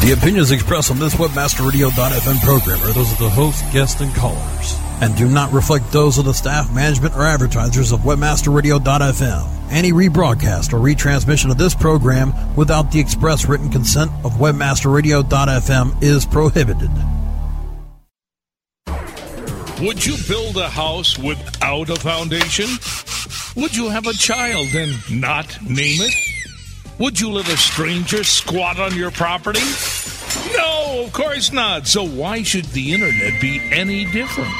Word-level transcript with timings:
The 0.00 0.12
opinions 0.12 0.52
expressed 0.52 0.90
on 0.92 0.98
this 1.00 1.16
WebmasterRadio.fm 1.16 2.40
program 2.42 2.80
are 2.82 2.92
those 2.92 3.12
of 3.12 3.18
the 3.18 3.28
host, 3.28 3.64
guests, 3.72 4.00
and 4.00 4.14
callers, 4.14 4.78
and 5.02 5.14
do 5.16 5.28
not 5.28 5.52
reflect 5.52 5.90
those 5.90 6.18
of 6.18 6.24
the 6.24 6.32
staff, 6.32 6.72
management, 6.72 7.14
or 7.16 7.24
advertisers 7.24 7.92
of 7.92 8.00
WebmasterRadio.fm. 8.00 9.48
Any 9.70 9.92
rebroadcast 9.92 10.72
or 10.72 10.78
retransmission 10.78 11.50
of 11.50 11.58
this 11.58 11.74
program 11.74 12.32
without 12.54 12.90
the 12.92 13.00
express 13.00 13.46
written 13.46 13.70
consent 13.70 14.10
of 14.24 14.34
WebmasterRadio.fm 14.34 16.02
is 16.02 16.24
prohibited. 16.24 16.90
Would 19.84 20.06
you 20.06 20.16
build 20.26 20.56
a 20.56 20.68
house 20.70 21.18
without 21.18 21.90
a 21.90 21.96
foundation? 21.96 22.68
Would 23.60 23.76
you 23.76 23.88
have 23.90 24.06
a 24.06 24.12
child 24.12 24.68
and 24.74 25.20
not 25.20 25.60
name 25.62 26.00
it? 26.00 26.37
Would 26.98 27.20
you 27.20 27.30
let 27.30 27.46
a 27.48 27.56
stranger 27.56 28.24
squat 28.24 28.80
on 28.80 28.96
your 28.96 29.12
property? 29.12 29.60
No, 30.56 31.04
of 31.04 31.12
course 31.12 31.52
not. 31.52 31.86
So 31.86 32.04
why 32.04 32.42
should 32.42 32.64
the 32.64 32.92
internet 32.92 33.40
be 33.40 33.60
any 33.70 34.04
different? 34.06 34.50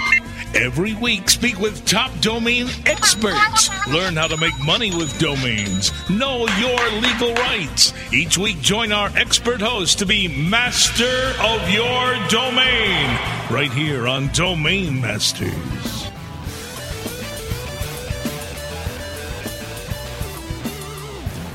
Every 0.55 0.95
week, 0.95 1.29
speak 1.29 1.59
with 1.59 1.85
top 1.85 2.13
domain 2.21 2.69
experts. 2.87 3.71
Learn 3.89 4.15
how 4.15 4.29
to 4.29 4.37
make 4.37 4.57
money 4.65 4.95
with 4.95 5.19
domains. 5.19 5.91
Know 6.09 6.47
your 6.59 6.91
legal 7.01 7.35
rights. 7.35 7.93
Each 8.13 8.39
week, 8.39 8.61
join 8.61 8.93
our 8.93 9.11
expert 9.17 9.61
host 9.61 9.99
to 9.99 10.07
be 10.07 10.29
master 10.29 11.35
of 11.41 11.69
your 11.71 12.29
domain. 12.29 13.19
Right 13.51 13.73
here 13.73 14.07
on 14.07 14.29
Domain 14.29 15.01
Masters. 15.01 15.98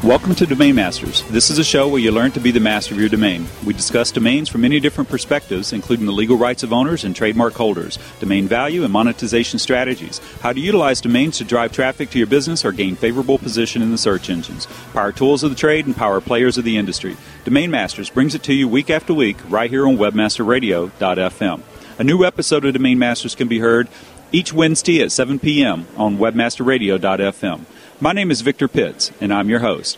Welcome 0.03 0.35
to 0.35 0.45
Domain 0.45 0.75
Masters. 0.75 1.23
This 1.30 1.49
is 1.49 1.59
a 1.59 1.63
show 1.63 1.88
where 1.88 2.02
you 2.02 2.11
learn 2.11 2.31
to 2.31 2.41
be 2.41 2.52
the 2.52 2.59
master 2.59 2.94
of 2.94 2.99
your 2.99 3.07
domain. 3.07 3.48
We 3.66 3.71
discuss 3.71 4.11
domains 4.11 4.49
from 4.49 4.59
many 4.59 4.81
different 4.81 5.09
perspectives, 5.09 5.71
including 5.71 6.07
the 6.07 6.11
legal 6.11 6.35
rights 6.35 6.61
of 6.61 6.73
owners 6.73 7.05
and 7.05 7.16
trademark 7.16 7.53
holders, 7.53 7.97
domain 8.19 8.45
value, 8.45 8.83
and 8.83 8.91
monetization 8.91 9.59
strategies, 9.59 10.19
how 10.41 10.52
to 10.52 10.59
utilize 10.59 11.00
domains 11.00 11.38
to 11.38 11.45
drive 11.45 11.72
traffic 11.72 12.09
to 12.09 12.17
your 12.17 12.28
business 12.28 12.66
or 12.66 12.73
gain 12.73 12.97
favorable 12.97 13.38
position 13.38 13.81
in 13.81 13.91
the 13.91 13.97
search 13.97 14.30
engines, 14.30 14.67
power 14.91 15.13
tools 15.13 15.41
of 15.41 15.52
the 15.52 15.55
trade, 15.55 15.86
and 15.86 15.95
power 15.95 16.19
players 16.19 16.58
of 16.58 16.66
the 16.66 16.75
industry. 16.75 17.16
Domain 17.45 17.72
Masters 17.72 18.09
brings 18.09 18.35
it 18.35 18.44
to 18.44 18.53
you 18.53 18.67
week 18.67 18.89
after 18.89 19.13
week 19.13 19.38
right 19.47 19.69
here 19.69 19.88
on 19.88 19.95
webmasterradio.fm. 19.95 21.61
A 21.97 22.03
new 22.03 22.25
episode 22.25 22.66
of 22.66 22.73
Domain 22.73 23.00
Masters 23.00 23.35
can 23.35 23.47
be 23.47 23.59
heard 23.59 23.88
each 24.33 24.52
Wednesday 24.52 25.02
at 25.02 25.13
7 25.13 25.39
p.m. 25.39 25.88
on 25.95 26.17
webmasterradio.fm. 26.17 27.61
My 28.04 28.12
name 28.12 28.32
is 28.32 28.42
Victor 28.42 28.68
Pitts, 28.68 29.14
and 29.22 29.34
I'm 29.34 29.50
your 29.50 29.59
host. 29.59 29.98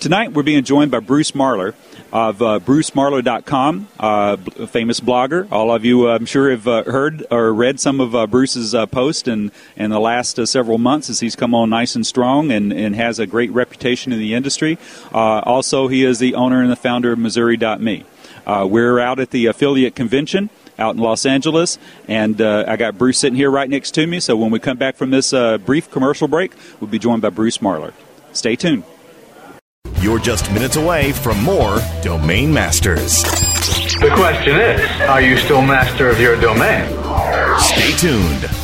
Tonight 0.00 0.32
we're 0.32 0.42
being 0.42 0.64
joined 0.64 0.90
by 0.90 0.98
Bruce 0.98 1.30
Marler 1.30 1.74
of 2.12 2.42
uh, 2.42 2.58
BruceMarler.com, 2.58 3.86
uh, 4.00 4.36
a 4.58 4.66
famous 4.66 4.98
blogger. 4.98 5.46
All 5.52 5.70
of 5.70 5.84
you, 5.84 6.08
uh, 6.08 6.16
I'm 6.16 6.26
sure, 6.26 6.50
have 6.50 6.66
uh, 6.66 6.82
heard 6.82 7.24
or 7.30 7.54
read 7.54 7.78
some 7.78 8.00
of 8.00 8.12
uh, 8.12 8.26
Bruce's 8.26 8.74
uh, 8.74 8.86
posts 8.86 9.28
in, 9.28 9.52
in 9.76 9.90
the 9.90 10.00
last 10.00 10.36
uh, 10.40 10.46
several 10.46 10.78
months 10.78 11.08
as 11.08 11.20
he's 11.20 11.36
come 11.36 11.54
on 11.54 11.70
nice 11.70 11.94
and 11.94 12.04
strong 12.04 12.50
and, 12.50 12.72
and 12.72 12.96
has 12.96 13.20
a 13.20 13.26
great 13.26 13.52
reputation 13.52 14.12
in 14.12 14.18
the 14.18 14.34
industry. 14.34 14.76
also, 15.12 15.86
he 15.86 16.04
is 16.04 16.18
the 16.18 16.34
owner 16.34 16.60
and 16.60 16.72
the 16.72 16.76
founder 16.76 17.12
of 17.12 17.20
Missouri.me. 17.20 18.04
we're 18.64 18.98
out 18.98 19.20
at 19.20 19.30
the 19.30 19.46
affiliate 19.46 19.94
convention 19.94 20.50
out 20.78 20.94
in 20.94 21.00
Los 21.00 21.26
Angeles. 21.26 21.78
And 22.08 22.40
uh, 22.40 22.64
I 22.66 22.76
got 22.76 22.98
Bruce 22.98 23.18
sitting 23.18 23.36
here 23.36 23.50
right 23.50 23.68
next 23.68 23.92
to 23.92 24.06
me. 24.06 24.20
So 24.20 24.36
when 24.36 24.50
we 24.50 24.58
come 24.58 24.76
back 24.76 24.96
from 24.96 25.10
this 25.10 25.32
uh, 25.32 25.58
brief 25.58 25.90
commercial 25.90 26.28
break, 26.28 26.52
we'll 26.80 26.90
be 26.90 26.98
joined 26.98 27.22
by 27.22 27.30
Bruce 27.30 27.58
Marler. 27.58 27.92
Stay 28.32 28.56
tuned. 28.56 28.84
You're 30.00 30.18
just 30.18 30.50
minutes 30.52 30.76
away 30.76 31.12
from 31.12 31.42
more 31.42 31.78
Domain 32.02 32.52
Masters. 32.52 33.22
The 33.22 34.12
question 34.14 34.56
is 34.56 35.00
are 35.02 35.22
you 35.22 35.38
still 35.38 35.62
master 35.62 36.10
of 36.10 36.20
your 36.20 36.38
domain? 36.40 36.86
Stay 37.58 37.92
tuned. 37.96 38.63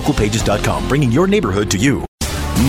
localpages.com, 0.01 0.87
bringing 0.87 1.11
your 1.11 1.27
neighborhood 1.27 1.69
to 1.71 1.77
you. 1.77 2.05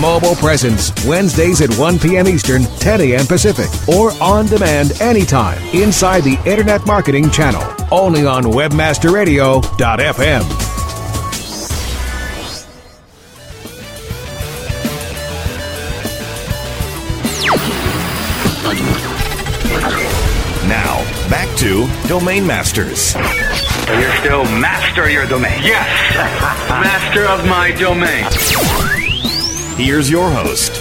Mobile 0.00 0.34
Presence, 0.36 0.90
Wednesdays 1.04 1.60
at 1.60 1.70
1 1.78 1.98
p.m. 1.98 2.26
Eastern, 2.26 2.62
10 2.64 3.02
a.m. 3.02 3.26
Pacific, 3.26 3.68
or 3.88 4.12
on 4.22 4.46
demand 4.46 4.98
anytime 5.02 5.62
inside 5.74 6.22
the 6.22 6.38
Internet 6.46 6.86
Marketing 6.86 7.28
Channel. 7.30 7.62
Only 7.90 8.24
on 8.26 8.44
WebmasterRadio.fm. 8.44 10.68
Now, 20.68 21.02
back 21.28 21.54
to 21.58 21.86
Domain 22.08 22.46
Masters. 22.46 23.14
So 23.92 23.98
you're 23.98 24.16
still 24.16 24.44
master 24.44 25.04
of 25.04 25.10
your 25.10 25.26
domain? 25.26 25.60
Yes! 25.62 26.14
master 26.70 27.26
of 27.26 27.46
my 27.46 27.72
domain. 27.72 28.24
Here's 29.76 30.10
your 30.10 30.30
host. 30.30 30.72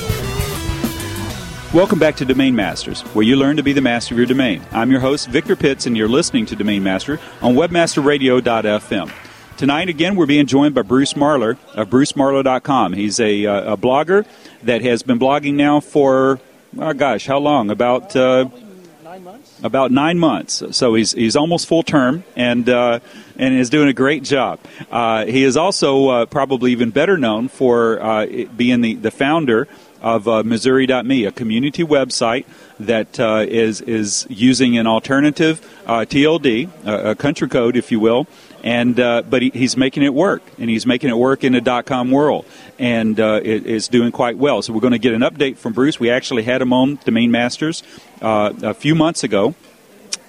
Welcome 1.74 2.00
back 2.00 2.16
to 2.18 2.26
Domain 2.26 2.56
Masters, 2.56 3.02
where 3.14 3.26
you 3.26 3.36
learn 3.36 3.58
to 3.58 3.64
be 3.64 3.74
the 3.74 3.82
master 3.82 4.14
of 4.14 4.18
your 4.18 4.28
domain. 4.28 4.62
I'm 4.72 4.92
your 4.92 5.02
host, 5.02 5.28
Victor 5.28 5.58
Pitts, 5.58 5.86
and 5.86 5.98
you're 5.98 6.08
listening 6.08 6.46
to 6.46 6.56
Domain 6.56 6.84
Master 6.84 7.20
on 7.42 7.54
webmasterradio.fm. 7.54 9.12
Tonight, 9.58 9.90
again, 9.90 10.16
we're 10.16 10.26
being 10.26 10.46
joined 10.46 10.74
by 10.74 10.84
Bruce 10.84 11.12
Marler 11.12 11.58
of 11.74 11.90
BruceMarler.com. 11.90 12.94
He's 12.94 13.20
a, 13.20 13.46
uh, 13.46 13.74
a 13.74 13.78
blogger 13.78 14.26
that 14.64 14.84
has 14.84 15.04
been 15.04 15.20
blogging 15.20 15.56
now 15.56 15.82
for, 15.82 16.40
oh 16.80 16.94
gosh, 16.94 17.28
how 17.28 17.40
long? 17.40 17.72
About. 17.72 18.16
Uh, 18.16 18.48
nine 19.12 19.24
months. 19.26 19.60
About 19.62 19.92
nine 19.92 20.20
months. 20.20 20.64
So 20.72 20.94
he's 20.94 21.12
he's 21.12 21.36
almost 21.36 21.68
full 21.68 21.84
term 21.84 22.24
and 22.36 22.68
uh, 22.70 23.00
and 23.36 23.54
is 23.54 23.70
doing 23.70 23.90
a 23.90 23.94
great 23.94 24.24
job. 24.24 24.60
Uh, 24.90 25.26
he 25.26 25.44
is 25.44 25.58
also 25.58 26.08
uh, 26.08 26.26
probably 26.26 26.72
even 26.72 26.92
better 26.92 27.18
known 27.18 27.50
for 27.50 28.02
uh, 28.02 28.26
being 28.56 28.82
the, 28.82 28.96
the 28.96 29.12
founder 29.12 29.68
of 30.02 30.28
uh, 30.28 30.44
Missouri.me, 30.44 31.26
a 31.26 31.32
community 31.32 31.84
website 31.84 32.46
that 32.80 33.20
uh, 33.20 33.46
is 33.48 33.82
is 33.82 34.26
using 34.30 34.78
an 34.78 34.88
alternative 34.88 35.60
TLD, 35.86 36.70
a 36.86 37.16
country 37.16 37.50
code, 37.50 37.76
if 37.76 37.92
you 37.92 38.00
will, 38.00 38.28
and 38.64 39.00
uh, 39.00 39.24
but 39.30 39.42
he, 39.42 39.50
he's 39.50 39.76
making 39.76 40.04
it 40.04 40.14
work, 40.14 40.42
and 40.58 40.70
he's 40.70 40.86
making 40.86 41.10
it 41.10 41.18
work 41.18 41.44
in 41.44 41.54
the 41.54 41.62
dot 41.62 41.86
com 41.86 42.12
world, 42.12 42.46
and 42.80 43.20
uh, 43.20 43.42
it, 43.44 43.66
it's 43.66 43.88
doing 43.88 44.12
quite 44.12 44.38
well. 44.38 44.62
So 44.62 44.74
we're 44.74 44.82
going 44.82 44.94
to 44.94 45.00
get 45.00 45.14
an 45.14 45.22
update 45.22 45.58
from 45.58 45.74
Bruce. 45.74 46.00
We 46.00 46.10
actually 46.10 46.44
had 46.44 46.62
him 46.62 46.74
on 46.74 47.00
Domain 47.06 47.32
Masters 47.32 47.84
uh, 48.22 48.54
a 48.62 48.74
few 48.74 48.96
months 48.96 49.24
ago. 49.24 49.56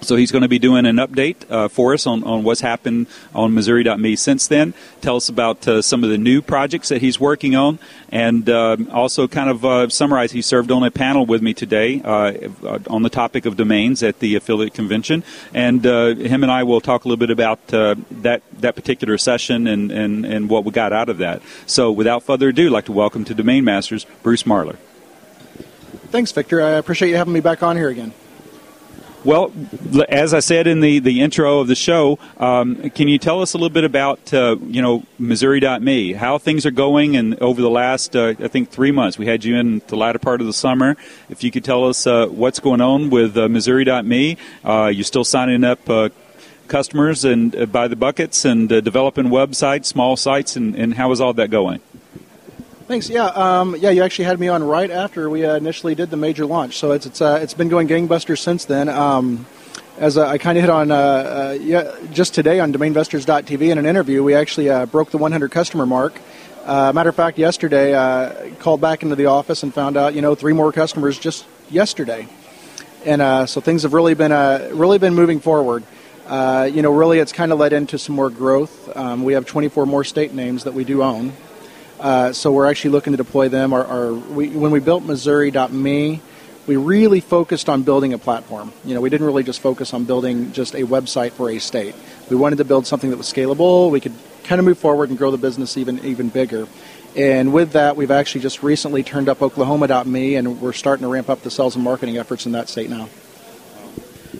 So 0.01 0.17
he's 0.17 0.31
going 0.31 0.41
to 0.41 0.49
be 0.49 0.59
doing 0.59 0.85
an 0.85 0.97
update 0.97 1.49
uh, 1.49 1.69
for 1.69 1.93
us 1.93 2.05
on, 2.05 2.23
on 2.25 2.43
what's 2.43 2.59
happened 2.59 3.07
on 3.33 3.53
Missouri.me 3.53 4.15
since 4.17 4.47
then. 4.47 4.73
Tell 4.99 5.15
us 5.15 5.29
about 5.29 5.65
uh, 5.67 5.81
some 5.81 6.03
of 6.03 6.09
the 6.09 6.17
new 6.17 6.41
projects 6.41 6.89
that 6.89 7.01
he's 7.01 7.19
working 7.19 7.55
on, 7.55 7.79
and 8.09 8.49
uh, 8.49 8.75
also 8.91 9.27
kind 9.27 9.49
of 9.49 9.63
uh, 9.63 9.87
summarize. 9.89 10.33
He 10.33 10.41
served 10.41 10.71
on 10.71 10.83
a 10.83 10.91
panel 10.91 11.25
with 11.25 11.41
me 11.41 11.53
today 11.53 12.01
uh, 12.03 12.79
on 12.87 13.03
the 13.03 13.09
topic 13.09 13.45
of 13.45 13.55
domains 13.55 14.03
at 14.03 14.19
the 14.19 14.35
affiliate 14.35 14.73
convention, 14.73 15.23
and 15.53 15.85
uh, 15.85 16.15
him 16.15 16.43
and 16.43 16.51
I 16.51 16.63
will 16.63 16.81
talk 16.81 17.05
a 17.05 17.07
little 17.07 17.19
bit 17.19 17.31
about 17.31 17.65
that 17.67 18.41
that 18.59 18.75
particular 18.75 19.17
session 19.17 19.67
and, 19.67 19.91
and, 19.91 20.25
and 20.25 20.49
what 20.49 20.65
we 20.65 20.71
got 20.71 20.91
out 20.91 21.09
of 21.09 21.17
that. 21.19 21.41
So 21.65 21.91
without 21.91 22.23
further 22.23 22.49
ado, 22.49 22.67
I'd 22.67 22.71
like 22.71 22.85
to 22.85 22.91
welcome 22.91 23.23
to 23.25 23.33
Domain 23.33 23.63
Masters 23.63 24.05
Bruce 24.21 24.43
Marler. 24.43 24.77
Thanks, 26.11 26.31
Victor. 26.31 26.61
I 26.61 26.71
appreciate 26.71 27.09
you 27.09 27.15
having 27.15 27.33
me 27.33 27.39
back 27.39 27.63
on 27.63 27.75
here 27.75 27.89
again. 27.89 28.13
Well, 29.25 29.53
as 30.09 30.33
I 30.33 30.41
said 30.41 30.67
in 30.67 30.81
the, 30.81 30.99
the 30.99 31.21
intro 31.21 31.59
of 31.59 31.67
the 31.69 31.75
show, 31.75 32.19
um, 32.37 32.89
can 32.89 33.07
you 33.07 33.17
tell 33.17 33.41
us 33.41 33.53
a 33.53 33.57
little 33.57 33.73
bit 33.73 33.85
about 33.85 34.33
uh, 34.33 34.57
you 34.67 34.81
know 34.81 35.03
Missouri.me, 35.17 36.11
how 36.11 36.37
things 36.37 36.65
are 36.65 36.71
going, 36.71 37.15
and 37.15 37.39
over 37.39 37.61
the 37.61 37.69
last 37.69 38.17
uh, 38.17 38.33
I 38.37 38.49
think 38.49 38.69
three 38.69 38.91
months, 38.91 39.17
we 39.17 39.25
had 39.25 39.45
you 39.45 39.55
in 39.55 39.81
the 39.87 39.95
latter 39.95 40.19
part 40.19 40.41
of 40.41 40.47
the 40.47 40.51
summer. 40.51 40.97
If 41.29 41.41
you 41.41 41.51
could 41.51 41.63
tell 41.63 41.87
us 41.87 42.05
uh, 42.05 42.27
what's 42.27 42.59
going 42.59 42.81
on 42.81 43.09
with 43.09 43.37
uh, 43.37 43.47
Missouri.me, 43.47 44.35
uh, 44.65 44.91
you're 44.93 45.05
still 45.05 45.23
signing 45.23 45.63
up 45.63 45.89
uh, 45.89 46.09
customers 46.67 47.23
and 47.23 47.71
by 47.71 47.87
the 47.87 47.95
buckets 47.95 48.43
and 48.43 48.67
developing 48.67 49.27
websites, 49.27 49.85
small 49.85 50.17
sites, 50.17 50.57
and, 50.57 50.75
and 50.75 50.95
how 50.95 51.11
is 51.13 51.21
all 51.21 51.33
that 51.33 51.49
going? 51.49 51.79
Thanks. 52.85 53.09
Yeah, 53.09 53.27
um, 53.27 53.77
yeah. 53.79 53.91
You 53.91 54.03
actually 54.03 54.25
had 54.25 54.41
me 54.41 54.49
on 54.49 54.61
right 54.61 54.91
after 54.91 55.29
we 55.29 55.45
uh, 55.45 55.55
initially 55.55 55.95
did 55.95 56.09
the 56.09 56.17
major 56.17 56.45
launch, 56.45 56.77
so 56.77 56.91
it's 56.91 57.05
it's 57.05 57.21
uh, 57.21 57.39
it's 57.41 57.53
been 57.53 57.69
going 57.69 57.87
gangbusters 57.87 58.39
since 58.39 58.65
then. 58.65 58.89
Um, 58.89 59.45
as 59.97 60.17
uh, 60.17 60.27
I 60.27 60.37
kind 60.37 60.57
of 60.57 60.63
hit 60.63 60.69
on, 60.69 60.91
uh, 60.91 60.95
uh, 60.95 61.57
yeah, 61.61 61.95
just 62.11 62.33
today 62.33 62.59
on 62.59 62.73
DomainVestors.tv 62.73 63.69
in 63.69 63.77
an 63.77 63.85
interview, 63.85 64.21
we 64.21 64.35
actually 64.35 64.69
uh, 64.69 64.85
broke 64.85 65.11
the 65.11 65.17
100 65.17 65.49
customer 65.49 65.85
mark. 65.85 66.19
matter 66.65 67.09
of 67.09 67.15
fact, 67.15 67.37
yesterday, 67.37 67.93
called 68.59 68.81
back 68.81 69.01
into 69.01 69.15
the 69.15 69.27
office 69.27 69.63
and 69.63 69.73
found 69.73 69.95
out, 69.95 70.13
you 70.13 70.21
know, 70.21 70.35
three 70.35 70.53
more 70.53 70.73
customers 70.73 71.17
just 71.17 71.45
yesterday, 71.69 72.27
and 73.05 73.49
so 73.49 73.61
things 73.61 73.83
have 73.83 73.93
really 73.93 74.13
been 74.13 74.33
really 74.77 74.99
been 74.99 75.15
moving 75.15 75.39
forward. 75.39 75.83
you 76.29 76.81
know, 76.81 76.91
really, 76.91 77.19
it's 77.19 77.31
kind 77.31 77.53
of 77.53 77.59
led 77.59 77.71
into 77.71 77.97
some 77.97 78.13
more 78.13 78.29
growth. 78.29 78.93
Um, 78.97 79.23
we 79.23 79.33
have 79.33 79.45
24 79.45 79.85
more 79.85 80.03
state 80.03 80.33
names 80.33 80.65
that 80.65 80.73
we 80.73 80.83
do 80.83 81.01
own. 81.01 81.31
Uh, 82.03 82.33
so 82.33 82.51
we're 82.51 82.69
actually 82.69 82.91
looking 82.91 83.13
to 83.13 83.17
deploy 83.17 83.47
them. 83.47 83.71
Our, 83.71 83.85
our 83.85 84.13
we, 84.13 84.49
when 84.49 84.71
we 84.71 84.81
built 84.81 85.03
Missouri.me, 85.03 86.21
we 86.67 86.75
really 86.75 87.21
focused 87.21 87.69
on 87.69 87.83
building 87.83 88.11
a 88.11 88.17
platform. 88.17 88.73
You 88.83 88.93
know, 88.93 88.99
we 88.99 89.09
didn't 89.09 89.25
really 89.25 89.43
just 89.43 89.61
focus 89.61 89.93
on 89.93 90.03
building 90.03 90.51
just 90.51 90.75
a 90.75 90.83
website 90.83 91.31
for 91.31 91.49
a 91.49 91.59
state. 91.59 91.95
We 92.29 92.35
wanted 92.35 92.57
to 92.57 92.65
build 92.65 92.85
something 92.85 93.09
that 93.09 93.15
was 93.15 93.31
scalable. 93.31 93.89
We 93.89 94.01
could 94.01 94.13
kind 94.43 94.59
of 94.59 94.65
move 94.65 94.77
forward 94.77 95.11
and 95.11 95.17
grow 95.17 95.31
the 95.31 95.37
business 95.37 95.77
even 95.77 96.03
even 96.03 96.27
bigger. 96.27 96.67
And 97.15 97.53
with 97.53 97.71
that, 97.71 97.95
we've 97.95 98.11
actually 98.11 98.41
just 98.41 98.63
recently 98.63 99.03
turned 99.03 99.29
up 99.29 99.41
Oklahoma.me, 99.41 100.35
and 100.35 100.59
we're 100.59 100.73
starting 100.73 101.03
to 101.03 101.09
ramp 101.09 101.29
up 101.29 101.41
the 101.41 101.51
sales 101.51 101.75
and 101.75 101.85
marketing 101.85 102.17
efforts 102.17 102.45
in 102.45 102.51
that 102.51 102.67
state 102.67 102.89
now. 102.89 103.07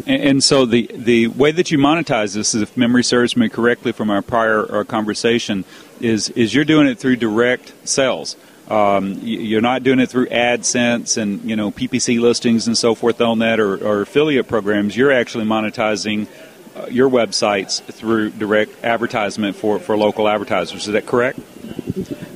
And, 0.05 0.43
so 0.43 0.65
the 0.65 0.89
the 0.93 1.27
way 1.27 1.51
that 1.51 1.71
you 1.71 1.77
monetize 1.77 2.33
this, 2.33 2.53
is, 2.53 2.61
if 2.61 2.75
memory 2.75 3.03
serves 3.03 3.37
me 3.37 3.47
correctly 3.47 3.91
from 3.91 4.09
our 4.09 4.21
prior 4.21 4.69
our 4.71 4.83
conversation, 4.83 5.63
is 6.01 6.29
is 6.29 6.53
you're 6.53 6.65
doing 6.65 6.87
it 6.87 6.99
through 6.99 7.17
direct 7.17 7.73
sales. 7.87 8.35
Um, 8.69 9.19
you're 9.21 9.61
not 9.61 9.83
doing 9.83 9.99
it 9.99 10.09
through 10.09 10.27
AdSense 10.27 11.17
and 11.17 11.43
you 11.43 11.55
know 11.55 11.71
PPC 11.71 12.19
listings 12.19 12.67
and 12.67 12.77
so 12.77 12.95
forth 12.95 13.21
on 13.21 13.39
that 13.39 13.59
or, 13.59 13.75
or 13.75 14.01
affiliate 14.01 14.47
programs. 14.47 14.95
You're 14.95 15.11
actually 15.11 15.45
monetizing 15.45 16.27
uh, 16.75 16.87
your 16.87 17.09
websites 17.09 17.81
through 17.83 18.31
direct 18.31 18.83
advertisement 18.83 19.55
for, 19.55 19.79
for 19.79 19.95
local 19.95 20.27
advertisers. 20.27 20.87
Is 20.87 20.93
that 20.93 21.05
correct? 21.05 21.39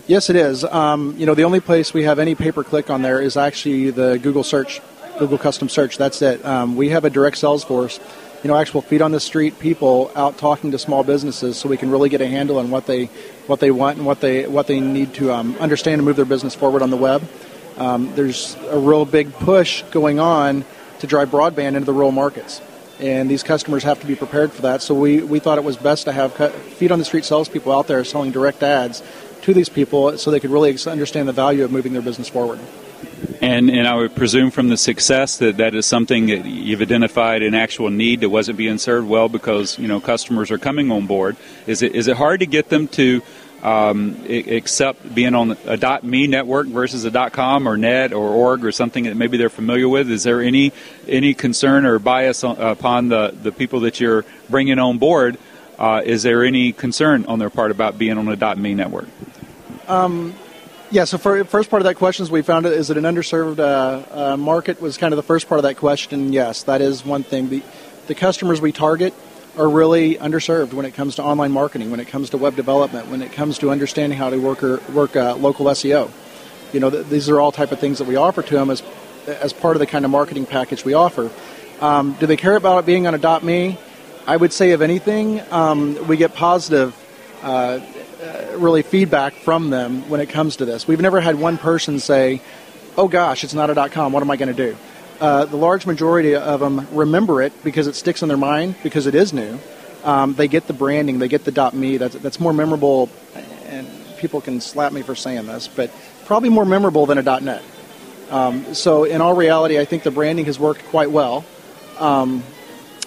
Yes, 0.06 0.30
it 0.30 0.36
is. 0.36 0.64
Um, 0.64 1.16
you 1.18 1.26
know, 1.26 1.34
the 1.34 1.44
only 1.44 1.60
place 1.60 1.94
we 1.94 2.04
have 2.04 2.20
any 2.20 2.36
pay 2.36 2.52
per 2.52 2.64
click 2.64 2.90
on 2.90 3.02
there 3.02 3.20
is 3.20 3.36
actually 3.36 3.90
the 3.90 4.18
Google 4.20 4.44
search 4.44 4.80
Google 5.18 5.38
Custom 5.38 5.70
Search. 5.70 5.98
That's 5.98 6.22
it. 6.22 6.46
Um, 6.46 6.76
we 6.76 6.90
have 6.90 7.06
a 7.06 7.10
direct 7.10 7.38
sales 7.38 7.64
force, 7.64 8.00
you 8.44 8.48
know, 8.48 8.56
actual 8.56 8.82
feet 8.82 9.02
on 9.02 9.12
the 9.12 9.20
street 9.20 9.60
people 9.60 10.12
out 10.16 10.38
talking 10.38 10.72
to 10.72 10.80
small 10.80 11.04
businesses, 11.04 11.58
so 11.58 11.70
we 11.70 11.78
can 11.78 11.90
really 11.90 12.10
get 12.10 12.22
a 12.22 12.28
handle 12.28 12.60
on 12.60 12.70
what 12.70 12.86
they 12.86 13.06
what 13.48 13.60
they 13.60 13.72
want 13.72 13.98
and 13.98 14.06
what 14.06 14.22
they 14.22 14.48
what 14.48 14.68
they 14.68 14.80
need 14.80 15.14
to 15.16 15.34
um, 15.34 15.56
understand 15.60 16.00
and 16.00 16.06
move 16.06 16.16
their 16.16 16.26
business 16.26 16.56
forward 16.56 16.82
on 16.82 16.90
the 16.90 16.98
web. 16.98 17.28
Um, 17.78 18.14
there's 18.16 18.56
a 18.70 18.80
real 18.80 19.06
big 19.06 19.34
push 19.34 19.84
going 19.92 20.20
on 20.20 20.66
to 21.00 21.08
drive 21.08 21.30
broadband 21.30 21.76
into 21.76 21.86
the 21.86 21.94
rural 21.94 22.12
markets. 22.12 22.62
And 23.00 23.30
these 23.30 23.44
customers 23.44 23.84
have 23.84 24.00
to 24.02 24.08
be 24.08 24.16
prepared 24.16 24.52
for 24.52 24.64
that. 24.64 24.82
So 24.82 24.96
we, 24.96 25.22
we 25.22 25.38
thought 25.40 25.60
it 25.60 25.64
was 25.64 25.78
best 25.78 26.06
to 26.06 26.12
have 26.12 26.34
feet 26.34 26.92
on 26.92 26.98
the 26.98 27.06
street 27.06 27.26
salespeople 27.26 27.72
out 27.72 27.86
there 27.86 28.04
selling 28.04 28.32
direct 28.32 28.64
ads 28.64 29.04
to 29.44 29.54
these 29.54 29.70
people 29.70 30.18
so 30.18 30.32
they 30.32 30.40
could 30.40 30.50
really 30.50 30.76
understand 30.88 31.28
the 31.28 31.34
value 31.34 31.64
of 31.64 31.72
moving 31.72 31.94
their 31.94 32.02
business 32.02 32.28
forward. 32.28 32.60
And, 33.42 33.70
and 33.70 33.88
I 33.88 33.96
would 33.96 34.16
presume 34.16 34.52
from 34.52 34.70
the 34.70 34.78
success 34.78 35.38
that 35.38 35.58
that 35.58 35.74
is 35.76 35.86
something 35.86 36.28
that 36.28 36.46
you've 36.46 36.82
identified 36.82 37.42
an 37.42 37.54
actual 37.54 37.90
need 37.90 38.22
that 38.22 38.30
wasn't 38.30 38.58
being 38.58 38.78
served 38.78 39.08
well 39.08 39.30
because 39.30 39.78
you 39.80 39.88
know 39.88 40.00
customers 40.00 40.52
are 40.52 40.58
coming 40.58 40.92
on 40.92 41.08
board. 41.08 41.36
Is 41.66 41.82
it 41.82 41.96
is 41.96 42.08
it 42.08 42.18
hard 42.18 42.40
to 42.42 42.46
get 42.46 42.70
them 42.70 42.88
to 42.90 43.22
um, 43.64 44.24
accept 44.28 45.14
being 45.16 45.34
on 45.34 45.58
a 45.66 46.00
.me 46.04 46.28
network 46.28 46.68
versus 46.68 47.06
a 47.06 47.30
.com 47.30 47.68
or 47.68 47.78
.net 47.78 48.14
or 48.14 48.30
.org 48.30 48.64
or 48.64 48.72
something 48.72 49.06
that 49.06 49.16
maybe 49.16 49.38
they're 49.38 49.50
familiar 49.50 49.90
with? 49.90 50.10
Is 50.10 50.24
there 50.24 50.42
any 50.42 50.74
any 51.08 51.34
concern 51.34 51.86
or 51.86 52.00
bias 52.00 52.44
on, 52.44 52.58
upon 52.58 53.10
the 53.10 53.36
the 53.42 53.52
people 53.52 53.82
that 53.82 54.00
you're 54.00 54.26
bringing 54.50 54.80
on 54.80 54.98
board? 54.98 55.38
Uh, 55.78 56.02
is 56.04 56.24
there 56.24 56.44
any 56.44 56.72
concern 56.72 57.26
on 57.26 57.40
their 57.40 57.52
part 57.52 57.72
about 57.72 57.98
being 57.98 58.18
on 58.18 58.28
a 58.28 58.56
.me 58.56 58.74
network? 58.74 59.08
Um, 59.88 60.36
yeah, 60.92 61.04
so 61.04 61.18
for 61.18 61.44
first 61.44 61.70
part 61.70 61.82
of 61.82 61.86
that 61.86 61.96
question 61.96 62.24
is 62.24 62.32
we 62.32 62.42
found 62.42 62.66
it 62.66 62.74
is 62.74 62.90
it 62.90 62.98
an 62.98 63.04
underserved 63.04 63.60
uh, 63.60 64.34
uh, 64.34 64.38
market 64.38 64.82
was 64.82 64.98
kind 64.98 65.14
of 65.14 65.18
the 65.18 65.24
first 65.24 65.48
part 65.48 65.60
of 65.60 65.64
that 65.64 65.76
question. 65.76 66.32
Yes, 66.32 66.64
that 66.64 66.82
is 66.82 67.06
one 67.06 67.24
thing. 67.24 67.50
The 67.50 67.64
the 68.08 68.16
customers 68.16 68.62
we 68.62 68.72
target 68.72 69.14
are 69.58 69.68
really 69.68 70.16
underserved 70.16 70.74
when 70.74 70.86
it 70.86 70.94
comes 70.94 71.16
to 71.16 71.24
online 71.24 71.52
marketing, 71.52 71.92
when 71.92 72.00
it 72.00 72.08
comes 72.08 72.30
to 72.30 72.38
web 72.38 72.56
development, 72.56 73.08
when 73.08 73.22
it 73.22 73.32
comes 73.32 73.58
to 73.60 73.72
understanding 73.72 74.18
how 74.18 74.30
to 74.30 74.38
work 74.38 74.64
or, 74.64 74.78
work 74.94 75.16
uh, 75.16 75.36
local 75.36 75.66
SEO. 75.66 76.12
You 76.74 76.80
know, 76.80 76.90
th- 76.90 77.08
these 77.08 77.30
are 77.30 77.40
all 77.40 77.52
type 77.52 77.72
of 77.72 77.80
things 77.80 77.98
that 77.98 78.08
we 78.08 78.16
offer 78.16 78.42
to 78.42 78.54
them 78.54 78.70
as 78.70 78.82
as 79.28 79.52
part 79.52 79.76
of 79.76 79.80
the 79.80 79.88
kind 79.88 80.06
of 80.06 80.12
marketing 80.12 80.46
package 80.46 80.86
we 80.86 80.94
offer. 80.94 81.30
Um, 81.82 82.14
do 82.14 82.26
they 82.26 82.38
care 82.38 82.56
about 82.56 82.80
it 82.80 82.86
being 82.86 83.08
on 83.08 83.14
a 83.14 83.40
.me? 83.42 83.78
I 84.26 84.36
would 84.36 84.52
say, 84.52 84.72
if 84.72 84.82
anything, 84.82 85.42
um, 85.52 86.08
we 86.08 86.18
get 86.18 86.34
positive 86.34 86.96
uh, 87.44 87.80
uh, 87.80 87.80
really 88.60 88.82
feedback 88.82 89.34
from 89.34 89.70
them 89.70 90.10
when 90.10 90.22
it 90.22 90.30
comes 90.30 90.58
to 90.58 90.66
this. 90.66 90.88
We've 90.88 91.02
never 91.02 91.20
had 91.20 91.36
one 91.36 91.58
person 91.58 92.00
say, 92.00 92.42
"Oh 92.98 93.08
gosh, 93.08 93.44
it's 93.44 93.54
not 93.54 93.70
a 93.70 93.90
.com. 93.90 94.12
What 94.12 94.24
am 94.24 94.32
I 94.32 94.38
going 94.38 94.54
to 94.56 94.72
do?" 94.72 94.78
Uh, 95.20 95.46
the 95.46 95.58
large 95.58 95.86
majority 95.86 96.36
of 96.36 96.60
them 96.60 96.88
remember 96.92 97.42
it 97.42 97.52
because 97.64 97.88
it 97.88 97.96
sticks 97.96 98.22
in 98.22 98.28
their 98.28 98.38
mind 98.38 98.76
because 98.84 99.08
it 99.08 99.16
is 99.16 99.34
new. 99.34 99.60
Um, 100.04 100.36
they 100.36 100.48
get 100.48 100.68
the 100.68 100.74
branding, 100.74 101.20
they 101.20 101.28
get 101.28 101.44
the 101.44 101.72
.me. 101.74 101.98
That's 101.98 102.16
that's 102.16 102.40
more 102.40 102.54
memorable, 102.54 103.10
and 103.66 103.88
people 104.18 104.42
can 104.42 104.62
slap 104.62 104.94
me 104.94 105.02
for 105.02 105.16
saying 105.16 105.48
this, 105.48 105.68
but 105.68 105.92
probably 106.26 106.50
more 106.50 106.66
memorable 106.66 107.06
than 107.06 107.18
a 107.18 107.40
.net. 107.40 107.64
Um, 108.30 108.74
so 108.74 109.06
in 109.06 109.22
all 109.22 109.34
reality, 109.34 109.80
I 109.80 109.86
think 109.86 110.04
the 110.04 110.12
branding 110.12 110.46
has 110.46 110.60
worked 110.60 110.86
quite 110.86 111.10
well. 111.10 111.46
Um, 111.98 112.44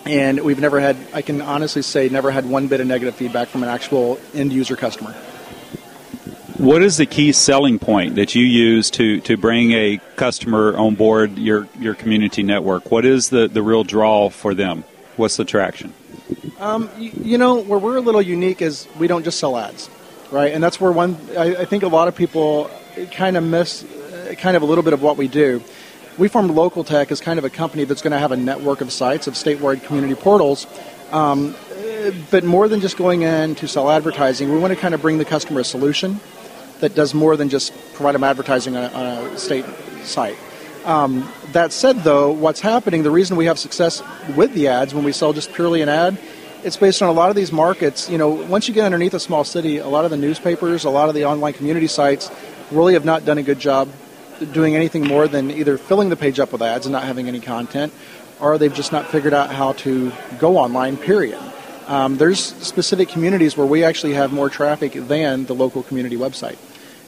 and 0.05 0.41
we've 0.41 0.61
never 0.61 0.81
had 0.81 0.97
i 1.13 1.23
can 1.23 1.41
honestly 1.43 1.83
say 1.83 2.09
never 2.09 2.31
had 2.31 2.49
one 2.49 2.69
bit 2.69 2.81
of 2.81 2.87
negative 2.87 3.15
feedback 3.15 3.49
from 3.49 3.63
an 3.63 3.69
actual 3.69 4.19
end 4.35 4.53
user 4.53 4.77
customer 4.77 5.15
what 6.61 6.83
is 6.83 6.99
the 6.99 7.07
key 7.07 7.33
selling 7.33 7.79
point 7.79 8.17
that 8.17 8.35
you 8.35 8.45
use 8.45 8.91
to, 8.91 9.21
to 9.23 9.37
bring 9.37 9.73
a 9.73 9.99
customer 10.17 10.77
on 10.77 10.95
board 10.95 11.39
your, 11.39 11.67
your 11.79 11.95
community 11.95 12.43
network? 12.43 12.91
What 12.91 13.07
is 13.07 13.31
the, 13.31 13.49
the 13.49 13.63
real 13.63 13.83
draw 13.83 14.29
for 14.29 14.53
them? 14.53 14.85
What's 15.17 15.37
the 15.39 15.47
traction? 15.47 15.95
Um, 16.59 16.91
you, 16.99 17.39
know, 17.39 17.63
where 17.63 17.79
we're 17.79 17.97
a 17.97 18.03
little 18.03 18.21
unique 18.21 18.61
is 18.61 18.87
we 18.99 19.07
don't 19.07 19.25
just 19.25 19.39
sell 19.39 19.57
ads, 19.57 19.89
right? 20.31 20.53
And 20.53 20.63
that's 20.63 20.79
where 20.79 20.93
one, 20.93 21.17
I, 21.37 21.57
I 21.57 21.65
think 21.65 21.83
a 21.83 21.89
lot 21.89 22.09
of 22.09 22.15
people 22.15 22.71
kind 23.13 23.39
of 23.39 23.45
miss 23.45 23.87
kind 24.37 24.55
of 24.55 24.63
a 24.63 24.67
little 24.67 24.85
bit 24.85 24.93
of 24.93 25.03
what 25.03 25.17
we 25.17 25.29
do 25.29 25.63
we 26.19 26.29
formed 26.29 26.51
Local 26.51 26.85
Tech 26.85 27.11
as 27.11 27.21
kind 27.21 27.39
of 27.39 27.47
a 27.47 27.51
company 27.51 27.85
that's 27.85 28.03
going 28.03 28.13
to 28.13 28.19
have 28.19 28.31
a 28.31 28.37
network 28.37 28.83
of 28.83 28.93
sites 28.93 29.27
of 29.27 29.35
statewide 29.35 29.83
community 29.85 30.15
portals. 30.15 30.67
Um, 31.13 31.57
but 32.31 32.45
more 32.45 32.69
than 32.69 32.81
just 32.81 32.99
going 32.99 33.23
in 33.23 33.55
to 33.57 33.67
sell 33.67 33.91
advertising, 33.91 34.53
we 34.53 34.59
want 34.59 34.73
to 34.75 34.79
kind 34.79 34.95
of 34.95 35.01
bring 35.01 35.17
the 35.17 35.25
customer 35.25 35.61
a 35.61 35.65
solution 35.65 36.21
that 36.81 36.95
does 36.95 37.15
more 37.15 37.37
than 37.37 37.49
just 37.49 37.73
provide 37.95 38.15
them 38.15 38.25
advertising 38.25 38.77
on 38.77 38.85
a, 38.85 38.89
on 38.89 39.07
a 39.07 39.39
state 39.39 39.65
site. 40.03 40.37
Um, 40.85 41.31
that 41.53 41.73
said, 41.73 41.99
though, 42.05 42.33
what's 42.33 42.61
happening, 42.61 43.03
the 43.03 43.11
reason 43.11 43.37
we 43.37 43.47
have 43.47 43.59
success 43.59 44.03
with 44.35 44.55
the 44.55 44.69
ads 44.69 44.95
when 44.95 45.05
we 45.05 45.13
sell 45.13 45.33
just 45.33 45.53
purely 45.53 45.83
an 45.83 45.89
ad, 45.89 46.19
it's 46.65 46.77
based 46.77 47.03
on 47.03 47.09
a 47.09 47.13
lot 47.13 47.31
of 47.31 47.37
these 47.37 47.53
markets. 47.53 48.09
You 48.09 48.19
know, 48.19 48.31
once 48.31 48.69
you 48.69 48.75
get 48.75 48.85
underneath 48.85 49.15
a 49.15 49.21
small 49.21 49.45
city, 49.45 49.79
a 49.79 49.89
lot 49.89 50.05
of 50.05 50.11
the 50.11 50.17
newspapers, 50.17 50.85
a 50.85 50.91
lot 50.91 51.09
of 51.09 51.15
the 51.15 51.27
online 51.27 51.53
community 51.53 51.87
sites 51.87 52.31
really 52.71 52.95
have 52.95 53.05
not 53.05 53.25
done 53.25 53.39
a 53.39 53.43
good 53.43 53.59
job 53.59 53.89
doing 54.53 54.75
anything 54.75 55.07
more 55.07 55.29
than 55.29 55.51
either 55.51 55.77
filling 55.77 56.09
the 56.09 56.17
page 56.17 56.41
up 56.41 56.53
with 56.53 56.63
ads 56.63 56.87
and 56.87 56.93
not 56.93 57.05
having 57.05 57.29
any 57.29 57.41
content, 57.41 57.93
or 58.41 58.57
they've 58.57 58.75
just 58.75 58.93
not 58.93 59.07
figured 59.07 59.35
out 59.35 59.51
how 59.51 59.73
to 59.73 60.13
go 60.39 60.57
online, 60.57 60.97
period. 60.97 61.39
Um, 61.87 62.17
there's 62.17 62.41
specific 62.41 63.09
communities 63.09 63.57
where 63.57 63.67
we 63.67 63.85
actually 63.85 64.15
have 64.15 64.33
more 64.33 64.49
traffic 64.49 64.93
than 64.93 65.45
the 65.45 65.55
local 65.55 65.83
community 65.83 66.17
website. 66.17 66.57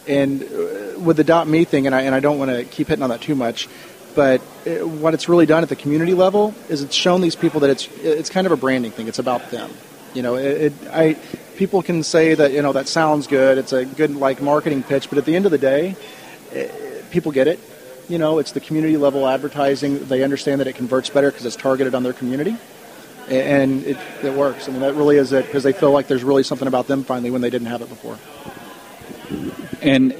And 0.06 0.42
uh, 0.42 0.98
with 0.98 1.16
the 1.16 1.24
dot 1.24 1.46
.me 1.46 1.64
thing, 1.64 1.86
and 1.86 1.94
I, 1.94 2.02
and 2.02 2.14
I 2.14 2.20
don't 2.20 2.38
want 2.38 2.50
to 2.50 2.64
keep 2.64 2.88
hitting 2.88 3.02
on 3.02 3.10
that 3.10 3.20
too 3.20 3.34
much, 3.34 3.68
but 4.14 4.40
uh, 4.66 4.86
what 4.86 5.14
it's 5.14 5.28
really 5.28 5.46
done 5.46 5.62
at 5.62 5.68
the 5.68 5.76
community 5.76 6.14
level 6.14 6.54
is 6.68 6.82
it's 6.82 6.94
shown 6.94 7.20
these 7.20 7.36
people 7.36 7.60
that 7.60 7.70
it's 7.70 7.88
it's 7.98 8.30
kind 8.30 8.46
of 8.46 8.52
a 8.52 8.56
branding 8.56 8.90
thing. 8.90 9.08
It's 9.08 9.18
about 9.18 9.50
them. 9.50 9.70
You 10.14 10.22
know, 10.22 10.36
it, 10.36 10.60
it 10.60 10.72
I 10.90 11.14
people 11.56 11.82
can 11.82 12.02
say 12.02 12.34
that 12.34 12.52
you 12.52 12.62
know 12.62 12.72
that 12.72 12.88
sounds 12.88 13.26
good. 13.26 13.58
It's 13.58 13.72
a 13.72 13.84
good 13.84 14.14
like 14.16 14.42
marketing 14.42 14.82
pitch, 14.82 15.08
but 15.08 15.18
at 15.18 15.24
the 15.24 15.36
end 15.36 15.46
of 15.46 15.52
the 15.52 15.58
day, 15.58 15.96
it, 16.52 16.70
uh, 16.70 17.04
people 17.10 17.32
get 17.32 17.46
it. 17.46 17.60
You 18.08 18.18
know, 18.18 18.38
it's 18.38 18.52
the 18.52 18.60
community 18.60 18.96
level 18.96 19.26
advertising. 19.26 20.04
They 20.06 20.22
understand 20.22 20.60
that 20.60 20.66
it 20.66 20.74
converts 20.74 21.08
better 21.08 21.30
because 21.30 21.46
it's 21.46 21.56
targeted 21.56 21.94
on 21.94 22.02
their 22.02 22.12
community, 22.12 22.56
and 23.28 23.84
it, 23.84 23.96
it 24.22 24.34
works. 24.34 24.68
I 24.68 24.72
mean, 24.72 24.80
that 24.80 24.94
really 24.94 25.16
is 25.16 25.32
it 25.32 25.46
because 25.46 25.62
they 25.62 25.72
feel 25.72 25.92
like 25.92 26.08
there's 26.08 26.24
really 26.24 26.42
something 26.42 26.68
about 26.68 26.88
them 26.88 27.04
finally 27.04 27.30
when 27.30 27.40
they 27.40 27.50
didn't 27.50 27.68
have 27.68 27.80
it 27.80 27.88
before. 27.88 28.18
And 29.82 30.12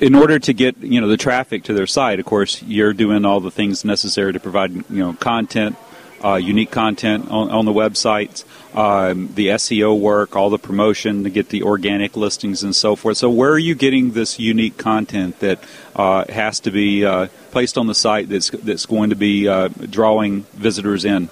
in 0.00 0.14
order 0.14 0.38
to 0.38 0.52
get 0.52 0.78
you 0.78 1.00
know 1.00 1.08
the 1.08 1.16
traffic 1.16 1.64
to 1.64 1.72
their 1.72 1.86
site, 1.86 2.20
of 2.20 2.26
course, 2.26 2.62
you're 2.62 2.92
doing 2.92 3.24
all 3.24 3.40
the 3.40 3.50
things 3.50 3.84
necessary 3.84 4.32
to 4.32 4.40
provide 4.40 4.72
you 4.72 4.84
know 4.90 5.12
content, 5.14 5.76
uh, 6.24 6.34
unique 6.34 6.70
content 6.70 7.30
on, 7.30 7.50
on 7.50 7.64
the 7.64 7.72
websites, 7.72 8.44
um, 8.76 9.32
the 9.34 9.48
SEO 9.48 9.98
work, 9.98 10.36
all 10.36 10.50
the 10.50 10.58
promotion 10.58 11.24
to 11.24 11.30
get 11.30 11.48
the 11.48 11.62
organic 11.62 12.16
listings 12.16 12.62
and 12.62 12.74
so 12.74 12.96
forth. 12.96 13.16
So, 13.16 13.30
where 13.30 13.52
are 13.52 13.58
you 13.58 13.74
getting 13.74 14.12
this 14.12 14.38
unique 14.38 14.76
content 14.76 15.38
that 15.40 15.62
uh, 15.96 16.24
has 16.28 16.60
to 16.60 16.70
be 16.70 17.04
uh, 17.04 17.28
placed 17.50 17.78
on 17.78 17.86
the 17.86 17.94
site 17.94 18.28
that's 18.28 18.50
that's 18.50 18.86
going 18.86 19.10
to 19.10 19.16
be 19.16 19.48
uh, 19.48 19.68
drawing 19.68 20.42
visitors 20.54 21.04
in? 21.04 21.28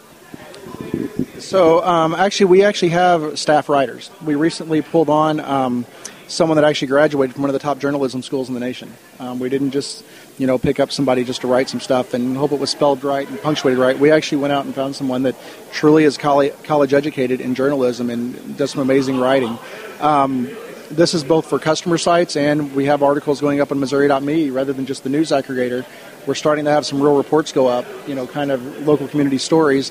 So, 1.38 1.85
um, 1.85 2.14
actually, 2.14 2.46
we 2.46 2.64
actually 2.64 2.88
have 2.90 3.38
staff 3.38 3.68
writers. 3.68 4.11
We 4.25 4.35
recently 4.35 4.82
pulled 4.82 5.11
on. 5.11 5.40
Um, 5.40 5.87
someone 6.28 6.56
that 6.56 6.64
actually 6.64 6.88
graduated 6.88 7.35
from 7.35 7.42
one 7.42 7.50
of 7.50 7.54
the 7.54 7.61
top 7.61 7.78
journalism 7.78 8.23
schools 8.23 8.49
in 8.49 8.54
the 8.54 8.61
nation. 8.61 8.92
Um, 9.18 9.38
we 9.38 9.49
didn't 9.49 9.71
just, 9.71 10.04
you 10.38 10.47
know, 10.47 10.59
pick 10.59 10.80
up 10.80 10.90
somebody 10.90 11.25
just 11.25 11.42
to 11.42 11.47
write 11.47 11.68
some 11.68 11.80
stuff 11.80 12.14
and 12.14 12.37
hope 12.37 12.52
it 12.52 12.59
was 12.59 12.71
spelled 12.71 13.04
right 13.04 13.28
and 13.28 13.40
punctuated 13.40 13.78
right. 13.78 13.99
We 13.99 14.11
actually 14.11 14.38
went 14.38 14.52
out 14.52 14.64
and 14.64 14.75
found 14.75 14.97
someone 14.97 15.23
that 15.23 15.37
truly 15.73 16.04
is 16.04 16.18
college 16.18 16.95
educated 16.95 17.40
in 17.40 17.54
journalism 17.54 18.11
and 18.11 18.56
does 18.56 18.73
some 18.73 18.83
amazing 18.83 19.21
writing. 19.21 19.59
Um, 20.00 20.50
this 20.90 21.14
is 21.14 21.25
both 21.25 21.47
for 21.47 21.59
customer 21.59 21.99
sites 21.99 22.37
and 22.37 22.75
we 22.75 22.87
have 22.87 23.02
articles 23.02 23.40
going 23.40 23.61
up 23.61 23.73
on 23.73 23.80
Missouri.me 23.80 24.50
rather 24.50 24.73
than 24.73 24.87
just 24.87 25.04
the 25.04 25.11
news 25.11 25.30
aggregator. 25.30 25.85
We're 26.26 26.35
starting 26.35 26.64
to 26.64 26.71
have 26.71 26.85
some 26.87 27.00
real 27.00 27.16
reports 27.16 27.52
go 27.52 27.68
up, 27.68 27.85
you 28.06 28.14
know, 28.14 28.26
kind 28.26 28.50
of 28.50 28.87
local 28.87 29.09
community 29.09 29.38
stories. 29.38 29.90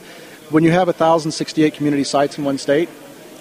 When 0.49 0.63
you 0.63 0.71
have 0.71 0.87
1,068 0.87 1.73
community 1.73 2.03
sites 2.03 2.37
in 2.37 2.43
one 2.43 2.57
state, 2.57 2.89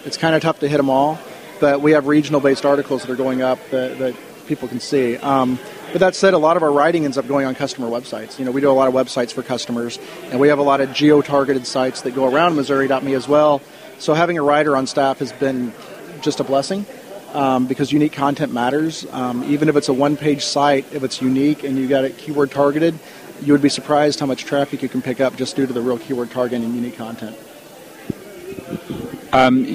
it's 0.04 0.16
kind 0.16 0.34
of 0.34 0.42
tough 0.42 0.60
to 0.60 0.68
hit 0.68 0.76
them 0.78 0.90
all 0.90 1.18
but 1.64 1.80
we 1.80 1.92
have 1.92 2.06
regional 2.06 2.42
based 2.42 2.66
articles 2.66 3.00
that 3.00 3.10
are 3.10 3.16
going 3.16 3.40
up 3.40 3.58
that, 3.70 3.98
that 3.98 4.14
people 4.46 4.68
can 4.68 4.80
see. 4.80 5.16
Um, 5.16 5.58
but 5.92 6.00
that 6.00 6.14
said, 6.14 6.34
a 6.34 6.38
lot 6.38 6.58
of 6.58 6.62
our 6.62 6.70
writing 6.70 7.06
ends 7.06 7.16
up 7.16 7.26
going 7.26 7.46
on 7.46 7.54
customer 7.54 7.88
websites. 7.88 8.38
You 8.38 8.44
know, 8.44 8.50
we 8.50 8.60
do 8.60 8.70
a 8.70 8.72
lot 8.72 8.86
of 8.86 8.92
websites 8.92 9.32
for 9.32 9.42
customers, 9.42 9.98
and 10.24 10.38
we 10.38 10.48
have 10.48 10.58
a 10.58 10.62
lot 10.62 10.82
of 10.82 10.92
geo 10.92 11.22
targeted 11.22 11.66
sites 11.66 12.02
that 12.02 12.14
go 12.14 12.30
around 12.30 12.54
Missouri.me 12.54 13.14
as 13.14 13.26
well. 13.26 13.62
So 13.98 14.12
having 14.12 14.36
a 14.36 14.42
writer 14.42 14.76
on 14.76 14.86
staff 14.86 15.20
has 15.20 15.32
been 15.32 15.72
just 16.20 16.38
a 16.38 16.44
blessing. 16.44 16.84
Um, 17.32 17.66
because 17.66 17.90
unique 17.90 18.12
content 18.12 18.52
matters. 18.52 19.06
Um, 19.10 19.42
even 19.44 19.70
if 19.70 19.74
it's 19.74 19.88
a 19.88 19.92
one-page 19.92 20.44
site, 20.44 20.84
if 20.92 21.02
it's 21.02 21.20
unique 21.20 21.64
and 21.64 21.78
you 21.78 21.88
got 21.88 22.04
it 22.04 22.18
keyword 22.18 22.50
targeted, 22.50 22.96
you 23.40 23.52
would 23.54 23.62
be 23.62 23.70
surprised 23.70 24.20
how 24.20 24.26
much 24.26 24.44
traffic 24.44 24.82
you 24.82 24.88
can 24.90 25.02
pick 25.02 25.18
up 25.18 25.34
just 25.34 25.56
due 25.56 25.66
to 25.66 25.72
the 25.72 25.80
real 25.80 25.98
keyword 25.98 26.30
targeting 26.30 26.62
and 26.62 26.74
unique 26.76 26.96
content. 26.96 27.36
Um, 29.34 29.66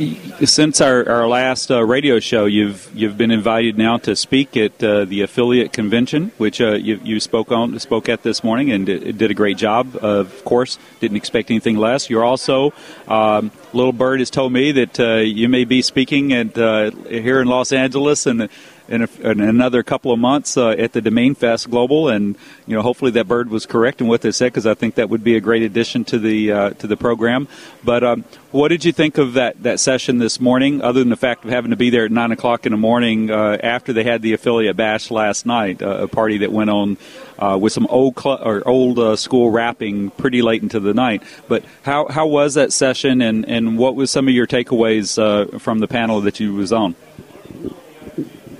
since 0.45 0.79
our, 0.79 1.09
our 1.09 1.27
last 1.27 1.69
uh, 1.69 1.83
radio 1.83 2.21
show, 2.21 2.45
you've 2.45 2.89
you've 2.95 3.17
been 3.17 3.29
invited 3.29 3.77
now 3.77 3.97
to 3.97 4.15
speak 4.15 4.55
at 4.55 4.81
uh, 4.81 5.03
the 5.03 5.19
affiliate 5.19 5.73
convention, 5.73 6.31
which 6.37 6.61
uh, 6.61 6.75
you, 6.75 7.01
you 7.03 7.19
spoke 7.19 7.51
on 7.51 7.77
spoke 7.77 8.07
at 8.07 8.23
this 8.23 8.41
morning, 8.41 8.71
and 8.71 8.87
it, 8.87 9.17
did 9.17 9.31
a 9.31 9.33
great 9.33 9.57
job. 9.57 9.97
of 9.97 10.45
course, 10.45 10.79
didn't 11.01 11.17
expect 11.17 11.51
anything 11.51 11.75
less. 11.75 12.09
You're 12.09 12.23
also 12.23 12.71
um, 13.09 13.51
Little 13.73 13.91
Bird 13.91 14.19
has 14.19 14.29
told 14.29 14.53
me 14.53 14.71
that 14.71 14.97
uh, 14.97 15.15
you 15.17 15.49
may 15.49 15.65
be 15.65 15.81
speaking 15.81 16.31
at 16.31 16.57
uh, 16.57 16.91
here 17.09 17.41
in 17.41 17.49
Los 17.49 17.73
Angeles 17.73 18.27
and 18.27 18.47
in, 18.89 19.03
a, 19.03 19.09
in 19.21 19.39
another 19.39 19.83
couple 19.83 20.11
of 20.11 20.19
months 20.19 20.57
uh, 20.57 20.69
at 20.69 20.93
the 20.93 21.01
Domain 21.01 21.35
Fest 21.35 21.69
Global, 21.69 22.09
and 22.09 22.35
you 22.65 22.75
know 22.75 22.81
hopefully 22.81 23.11
that 23.11 23.27
bird 23.27 23.49
was 23.49 23.65
correct 23.65 24.01
in 24.01 24.07
what 24.07 24.21
they 24.21 24.31
said 24.31 24.47
because 24.47 24.65
I 24.65 24.73
think 24.73 24.95
that 24.95 25.09
would 25.09 25.23
be 25.23 25.35
a 25.35 25.39
great 25.39 25.61
addition 25.61 26.03
to 26.05 26.19
the 26.19 26.51
uh, 26.51 26.69
to 26.71 26.87
the 26.87 26.97
program. 26.97 27.47
But 27.83 28.03
um, 28.03 28.25
what 28.51 28.69
did 28.69 28.83
you 28.83 28.91
think 28.91 29.17
of 29.17 29.33
that 29.33 29.61
that 29.63 29.79
session 29.79 30.17
this 30.17 30.39
morning? 30.39 30.81
Other 30.81 30.99
than 30.99 31.09
the 31.09 31.15
fact 31.15 31.45
of 31.45 31.51
having 31.51 31.69
to 31.69 31.77
be 31.77 31.89
there 31.89 32.05
at 32.05 32.11
nine 32.11 32.31
o'clock 32.31 32.65
in 32.65 32.71
the 32.71 32.77
morning 32.77 33.29
uh, 33.29 33.57
after 33.61 33.93
they 33.93 34.03
had 34.03 34.21
the 34.21 34.33
affiliate 34.33 34.75
bash 34.75 35.11
last 35.11 35.45
night, 35.45 35.81
uh, 35.81 36.03
a 36.03 36.07
party 36.07 36.39
that 36.39 36.51
went 36.51 36.71
on 36.71 36.97
uh, 37.37 37.57
with 37.61 37.71
some 37.71 37.85
old 37.87 38.19
cl- 38.19 38.41
or 38.43 38.67
old 38.67 38.97
uh, 38.97 39.15
school 39.15 39.51
rapping 39.51 40.09
pretty 40.11 40.41
late 40.41 40.63
into 40.63 40.79
the 40.79 40.93
night. 40.93 41.21
But 41.47 41.63
how 41.83 42.07
how 42.07 42.25
was 42.25 42.55
that 42.55 42.73
session, 42.73 43.21
and 43.21 43.47
and 43.47 43.77
what 43.77 43.95
was 43.95 44.09
some 44.09 44.27
of 44.27 44.33
your 44.33 44.47
takeaways 44.47 45.59
from 45.59 45.79
the 45.79 45.87
panel 45.87 46.21
that 46.21 46.39
you 46.39 46.55
was 46.55 46.73
on? 46.73 46.95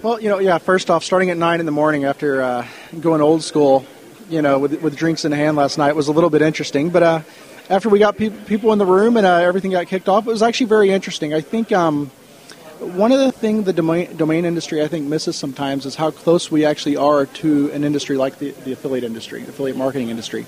Well, 0.02 0.22
you 0.22 0.30
know, 0.30 0.40
yeah. 0.40 0.60
First 0.60 0.90
off, 0.90 1.04
starting 1.04 1.30
at 1.30 1.36
nine 1.36 1.60
in 1.60 1.66
the 1.66 1.74
morning 1.74 2.06
after 2.06 2.42
uh, 2.42 2.66
going 3.02 3.20
old 3.20 3.44
school, 3.44 3.86
you 4.30 4.42
know, 4.42 4.58
with, 4.58 4.82
with 4.82 4.96
drinks 4.96 5.26
in 5.26 5.34
hand 5.34 5.58
last 5.58 5.78
night 5.78 5.94
was 5.94 6.08
a 6.08 6.14
little 6.14 6.30
bit 6.30 6.42
interesting. 6.42 6.90
But 6.90 7.04
uh, 7.04 7.22
after 7.70 7.90
we 7.90 8.00
got 8.00 8.16
pe- 8.16 8.30
people 8.30 8.72
in 8.72 8.80
the 8.80 8.86
room 8.86 9.18
and 9.18 9.26
uh, 9.28 9.40
everything 9.40 9.72
got 9.72 9.88
kicked 9.88 10.08
off, 10.08 10.26
it 10.26 10.30
was 10.30 10.42
actually 10.42 10.68
very 10.68 10.90
interesting. 10.92 11.34
I 11.34 11.42
think 11.42 11.74
um, 11.74 12.08
one 12.80 13.12
of 13.12 13.20
the 13.20 13.34
things 13.34 13.66
the 13.66 13.74
domain, 13.74 14.16
domain 14.16 14.46
industry 14.46 14.82
I 14.82 14.88
think 14.88 15.06
misses 15.06 15.36
sometimes 15.36 15.86
is 15.86 15.96
how 15.96 16.12
close 16.12 16.50
we 16.50 16.64
actually 16.64 16.96
are 16.96 17.26
to 17.26 17.70
an 17.72 17.84
industry 17.84 18.16
like 18.16 18.40
the, 18.40 18.52
the 18.52 18.72
affiliate 18.72 19.04
industry, 19.04 19.42
affiliate 19.42 19.76
marketing 19.76 20.08
industry. 20.08 20.46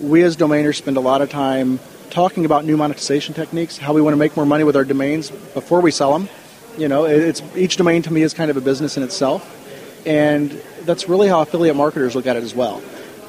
We 0.00 0.24
as 0.24 0.36
domainers 0.36 0.74
spend 0.74 0.96
a 0.96 1.00
lot 1.00 1.22
of 1.22 1.30
time 1.30 1.78
talking 2.10 2.44
about 2.44 2.64
new 2.64 2.76
monetization 2.76 3.34
techniques, 3.34 3.78
how 3.78 3.92
we 3.92 4.02
want 4.02 4.14
to 4.14 4.18
make 4.18 4.36
more 4.36 4.46
money 4.46 4.64
with 4.64 4.74
our 4.74 4.84
domains 4.84 5.30
before 5.30 5.80
we 5.80 5.92
sell 5.92 6.12
them 6.18 6.28
you 6.78 6.88
know, 6.88 7.04
it's 7.04 7.42
each 7.56 7.76
domain 7.76 8.02
to 8.02 8.12
me 8.12 8.22
is 8.22 8.34
kind 8.34 8.50
of 8.50 8.56
a 8.56 8.60
business 8.60 8.96
in 8.96 9.02
itself, 9.02 9.44
and 10.06 10.50
that's 10.82 11.08
really 11.08 11.28
how 11.28 11.40
affiliate 11.40 11.76
marketers 11.76 12.14
look 12.14 12.26
at 12.26 12.36
it 12.36 12.42
as 12.42 12.54
well. 12.54 12.82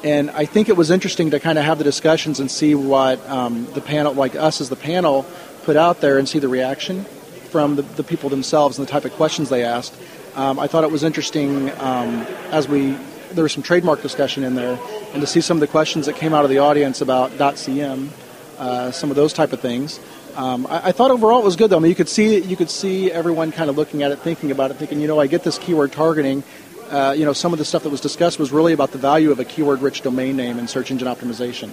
And 0.04 0.30
I 0.30 0.46
think 0.46 0.68
it 0.68 0.76
was 0.76 0.90
interesting 0.90 1.30
to 1.30 1.38
kind 1.38 1.58
of 1.58 1.64
have 1.64 1.78
the 1.78 1.84
discussions 1.84 2.40
and 2.40 2.50
see 2.50 2.74
what 2.74 3.24
um, 3.28 3.66
the 3.72 3.80
panel, 3.80 4.14
like 4.14 4.34
us 4.34 4.60
as 4.60 4.68
the 4.68 4.76
panel, 4.76 5.24
put 5.62 5.76
out 5.76 6.00
there 6.00 6.18
and 6.18 6.28
see 6.28 6.40
the 6.40 6.48
reaction 6.48 7.04
from 7.50 7.76
the, 7.76 7.82
the 7.82 8.02
people 8.02 8.28
themselves 8.30 8.78
and 8.78 8.86
the 8.86 8.90
type 8.90 9.04
of 9.04 9.12
questions 9.12 9.48
they 9.48 9.64
asked. 9.64 9.94
Um, 10.34 10.58
I 10.58 10.66
thought 10.66 10.82
it 10.82 10.90
was 10.90 11.04
interesting 11.04 11.70
um, 11.78 12.26
as 12.50 12.66
we 12.66 12.96
there 13.34 13.42
was 13.42 13.52
some 13.52 13.62
trademark 13.62 14.02
discussion 14.02 14.44
in 14.44 14.54
there, 14.54 14.78
and 15.12 15.20
to 15.20 15.26
see 15.26 15.40
some 15.40 15.56
of 15.56 15.60
the 15.60 15.66
questions 15.66 16.06
that 16.06 16.16
came 16.16 16.34
out 16.34 16.44
of 16.44 16.50
the 16.50 16.58
audience 16.58 17.00
about 17.00 17.30
.cm, 17.32 18.08
uh, 18.58 18.90
some 18.90 19.10
of 19.10 19.16
those 19.16 19.32
type 19.32 19.52
of 19.52 19.60
things. 19.60 19.98
Um, 20.34 20.66
I, 20.66 20.88
I, 20.88 20.92
thought 20.92 21.10
overall 21.10 21.40
it 21.40 21.44
was 21.44 21.56
good 21.56 21.70
though. 21.70 21.76
I 21.76 21.80
mean, 21.80 21.90
you 21.90 21.94
could 21.94 22.08
see 22.08 22.38
you 22.38 22.56
could 22.56 22.70
see 22.70 23.12
everyone 23.12 23.52
kind 23.52 23.68
of 23.68 23.76
looking 23.76 24.02
at 24.02 24.12
it, 24.12 24.20
thinking 24.20 24.50
about 24.50 24.70
it, 24.70 24.78
thinking, 24.78 25.00
you 25.00 25.06
know, 25.06 25.20
I 25.20 25.26
get 25.26 25.44
this 25.44 25.58
keyword 25.58 25.92
targeting. 25.92 26.42
Uh, 26.90 27.14
you 27.16 27.24
know, 27.24 27.32
some 27.32 27.52
of 27.52 27.58
the 27.58 27.64
stuff 27.64 27.82
that 27.82 27.90
was 27.90 28.00
discussed 28.00 28.38
was 28.38 28.52
really 28.52 28.72
about 28.72 28.92
the 28.92 28.98
value 28.98 29.30
of 29.30 29.40
a 29.40 29.44
keyword-rich 29.44 30.02
domain 30.02 30.36
name 30.36 30.58
in 30.58 30.68
search 30.68 30.90
engine 30.90 31.08
optimization. 31.08 31.70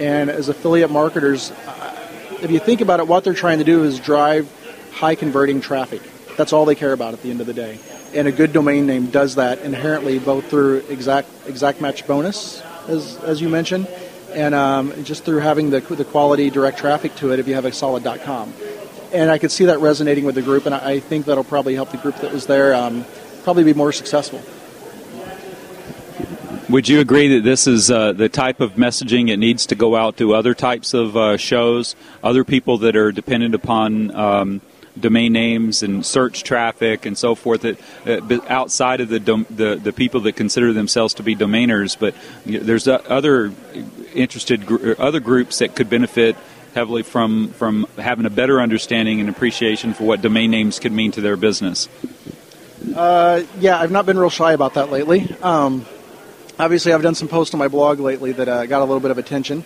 And 0.00 0.30
as 0.30 0.48
affiliate 0.48 0.90
marketers, 0.90 1.50
uh, 1.50 2.38
if 2.42 2.50
you 2.50 2.58
think 2.58 2.80
about 2.80 3.00
it, 3.00 3.06
what 3.06 3.24
they're 3.24 3.34
trying 3.34 3.58
to 3.58 3.64
do 3.64 3.84
is 3.84 4.00
drive 4.00 4.50
high-converting 4.92 5.60
traffic. 5.60 6.00
That's 6.36 6.52
all 6.52 6.64
they 6.64 6.74
care 6.74 6.92
about 6.92 7.12
at 7.12 7.22
the 7.22 7.30
end 7.30 7.40
of 7.40 7.46
the 7.46 7.52
day. 7.52 7.78
And 8.14 8.26
a 8.28 8.32
good 8.32 8.52
domain 8.52 8.86
name 8.86 9.10
does 9.10 9.34
that 9.34 9.60
inherently, 9.60 10.18
both 10.18 10.48
through 10.48 10.84
exact 10.88 11.28
exact 11.46 11.80
match 11.80 12.06
bonus, 12.06 12.62
as 12.88 13.16
as 13.18 13.40
you 13.40 13.48
mentioned, 13.48 13.86
and 14.34 14.54
um, 14.54 15.04
just 15.04 15.24
through 15.24 15.38
having 15.38 15.70
the, 15.70 15.80
the 15.80 16.04
quality 16.04 16.50
direct 16.50 16.78
traffic 16.78 17.14
to 17.16 17.32
it 17.32 17.38
if 17.38 17.48
you 17.48 17.54
have 17.54 17.64
a 17.64 17.72
solid.com. 17.72 18.52
And 19.12 19.30
I 19.30 19.38
could 19.38 19.52
see 19.52 19.66
that 19.66 19.78
resonating 19.78 20.24
with 20.24 20.34
the 20.34 20.42
group, 20.42 20.66
and 20.66 20.74
I 20.74 20.98
think 20.98 21.26
that'll 21.26 21.44
probably 21.44 21.74
help 21.74 21.90
the 21.90 21.98
group 21.98 22.16
that 22.16 22.32
was 22.32 22.46
there 22.46 22.74
um, 22.74 23.04
probably 23.44 23.64
be 23.64 23.74
more 23.74 23.92
successful. 23.92 24.42
Would 26.68 26.88
you 26.88 27.00
agree 27.00 27.28
that 27.36 27.44
this 27.44 27.66
is 27.66 27.90
uh, 27.90 28.12
the 28.12 28.28
type 28.28 28.60
of 28.60 28.72
messaging 28.72 29.30
it 29.30 29.36
needs 29.36 29.66
to 29.66 29.74
go 29.74 29.94
out 29.94 30.16
to 30.16 30.34
other 30.34 30.54
types 30.54 30.94
of 30.94 31.16
uh, 31.16 31.36
shows, 31.36 31.94
other 32.22 32.42
people 32.42 32.78
that 32.78 32.96
are 32.96 33.12
dependent 33.12 33.54
upon 33.54 34.14
um, 34.14 34.60
domain 34.98 35.32
names 35.32 35.82
and 35.82 36.04
search 36.04 36.42
traffic 36.42 37.06
and 37.06 37.16
so 37.18 37.34
forth, 37.34 37.62
that 37.62 37.78
uh, 38.06 38.40
outside 38.48 39.00
of 39.00 39.08
the, 39.08 39.20
dom- 39.20 39.46
the 39.50 39.76
the 39.76 39.92
people 39.92 40.20
that 40.20 40.36
consider 40.36 40.72
themselves 40.72 41.14
to 41.14 41.22
be 41.22 41.34
domainers, 41.34 41.98
but 41.98 42.14
there's 42.46 42.86
uh, 42.88 43.02
other 43.08 43.52
interested 44.14 44.66
gr- 44.66 44.94
other 44.98 45.20
groups 45.20 45.58
that 45.58 45.74
could 45.74 45.90
benefit 45.90 46.36
heavily 46.74 47.02
from 47.02 47.48
from 47.50 47.86
having 47.98 48.26
a 48.26 48.30
better 48.30 48.60
understanding 48.60 49.20
and 49.20 49.28
appreciation 49.28 49.94
for 49.94 50.04
what 50.04 50.22
domain 50.22 50.50
names 50.50 50.78
could 50.78 50.92
mean 50.92 51.12
to 51.12 51.20
their 51.20 51.36
business. 51.36 51.88
Uh, 52.94 53.42
yeah, 53.58 53.78
I've 53.78 53.90
not 53.90 54.06
been 54.06 54.18
real 54.18 54.30
shy 54.30 54.52
about 54.52 54.74
that 54.74 54.90
lately. 54.90 55.34
Um, 55.42 55.86
obviously, 56.58 56.92
I've 56.92 57.02
done 57.02 57.14
some 57.14 57.28
posts 57.28 57.54
on 57.54 57.58
my 57.58 57.68
blog 57.68 57.98
lately 57.98 58.32
that 58.32 58.48
uh, 58.48 58.66
got 58.66 58.80
a 58.80 58.84
little 58.84 59.00
bit 59.00 59.10
of 59.10 59.18
attention. 59.18 59.64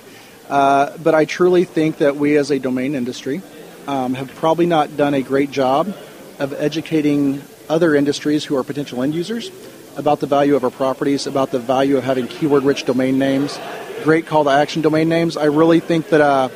Uh, 0.49 0.97
but 0.99 1.15
I 1.15 1.27
truly 1.27 1.65
think 1.65 1.99
that 1.99 2.17
we 2.17 2.39
as 2.39 2.51
a 2.51 2.59
domain 2.59 2.95
industry 2.95 3.43
um, 3.89 4.13
have 4.15 4.33
probably 4.37 4.67
not 4.67 4.97
done 4.97 5.15
a 5.15 5.23
great 5.23 5.51
job 5.51 5.97
of 6.39 6.53
educating 6.53 7.43
other 7.69 7.95
industries 7.95 8.45
who 8.45 8.55
are 8.57 8.63
potential 8.63 9.03
end 9.03 9.15
users 9.15 9.51
about 9.97 10.21
the 10.21 10.27
value 10.27 10.55
of 10.55 10.63
our 10.63 10.71
properties, 10.71 11.27
about 11.27 11.51
the 11.51 11.59
value 11.59 11.97
of 11.97 12.05
having 12.05 12.29
keyword 12.29 12.63
rich 12.63 12.85
domain 12.85 13.19
names, 13.19 13.59
great 14.05 14.27
call 14.27 14.45
to 14.45 14.51
action 14.51 14.83
domain 14.83 15.09
names. 15.09 15.37
I 15.37 15.47
really 15.47 15.81
think 15.81 16.11
that, 16.11 16.21
uh, 16.21 16.51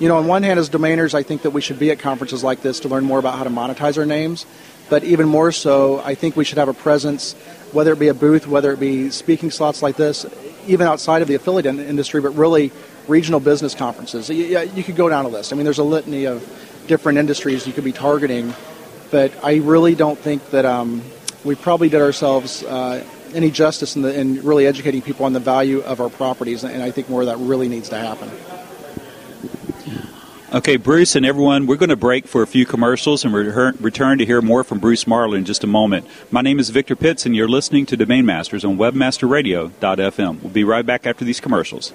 you 0.00 0.08
know, 0.08 0.16
on 0.16 0.26
one 0.26 0.42
hand, 0.42 0.58
as 0.58 0.70
domainers, 0.70 1.14
I 1.14 1.22
think 1.22 1.42
that 1.42 1.50
we 1.50 1.60
should 1.60 1.78
be 1.78 1.90
at 1.90 1.98
conferences 1.98 2.42
like 2.42 2.62
this 2.62 2.80
to 2.80 2.88
learn 2.88 3.04
more 3.04 3.18
about 3.18 3.36
how 3.36 3.44
to 3.44 3.50
monetize 3.50 3.98
our 3.98 4.06
names. 4.06 4.46
But 4.88 5.04
even 5.04 5.28
more 5.28 5.52
so, 5.52 6.00
I 6.00 6.14
think 6.14 6.36
we 6.36 6.44
should 6.44 6.56
have 6.56 6.68
a 6.68 6.74
presence, 6.74 7.34
whether 7.72 7.92
it 7.92 7.98
be 7.98 8.08
a 8.08 8.14
booth, 8.14 8.46
whether 8.46 8.72
it 8.72 8.80
be 8.80 9.10
speaking 9.10 9.50
slots 9.50 9.82
like 9.82 9.96
this, 9.96 10.24
even 10.66 10.86
outside 10.86 11.20
of 11.20 11.28
the 11.28 11.34
affiliate 11.34 11.66
industry, 11.66 12.22
but 12.22 12.30
really 12.30 12.72
regional 13.06 13.40
business 13.40 13.74
conferences. 13.74 14.30
You, 14.30 14.60
you 14.74 14.82
could 14.82 14.96
go 14.96 15.10
down 15.10 15.26
a 15.26 15.28
list. 15.28 15.52
I 15.52 15.56
mean, 15.56 15.64
there's 15.64 15.78
a 15.78 15.84
litany 15.84 16.24
of 16.24 16.42
different 16.88 17.18
industries 17.18 17.66
you 17.66 17.72
could 17.72 17.84
be 17.84 17.92
targeting, 17.92 18.54
but 19.10 19.32
I 19.44 19.56
really 19.56 19.94
don't 19.94 20.18
think 20.18 20.50
that 20.50 20.64
um, 20.64 21.02
we 21.44 21.54
probably 21.54 21.88
did 21.88 22.00
ourselves 22.00 22.64
uh, 22.64 23.04
any 23.34 23.50
justice 23.50 23.94
in, 23.94 24.02
the, 24.02 24.18
in 24.18 24.42
really 24.42 24.66
educating 24.66 25.02
people 25.02 25.26
on 25.26 25.32
the 25.32 25.40
value 25.40 25.80
of 25.80 26.00
our 26.00 26.08
properties, 26.08 26.64
and 26.64 26.82
I 26.82 26.90
think 26.90 27.08
more 27.08 27.20
of 27.20 27.26
that 27.26 27.38
really 27.38 27.68
needs 27.68 27.88
to 27.90 27.98
happen. 27.98 28.30
Okay, 30.50 30.76
Bruce 30.78 31.14
and 31.14 31.26
everyone, 31.26 31.66
we're 31.66 31.76
going 31.76 31.90
to 31.90 31.96
break 31.96 32.26
for 32.26 32.40
a 32.40 32.46
few 32.46 32.64
commercials 32.64 33.22
and 33.22 33.34
return 33.34 34.16
to 34.16 34.24
hear 34.24 34.40
more 34.40 34.64
from 34.64 34.78
Bruce 34.78 35.04
Marler 35.04 35.36
in 35.36 35.44
just 35.44 35.62
a 35.62 35.66
moment. 35.66 36.06
My 36.30 36.40
name 36.40 36.58
is 36.58 36.70
Victor 36.70 36.96
Pitts, 36.96 37.26
and 37.26 37.36
you're 37.36 37.48
listening 37.48 37.84
to 37.84 37.98
Domain 37.98 38.24
Masters 38.24 38.64
on 38.64 38.78
WebmasterRadio.fm. 38.78 40.42
We'll 40.42 40.52
be 40.52 40.64
right 40.64 40.86
back 40.86 41.06
after 41.06 41.26
these 41.26 41.38
commercials. 41.38 41.92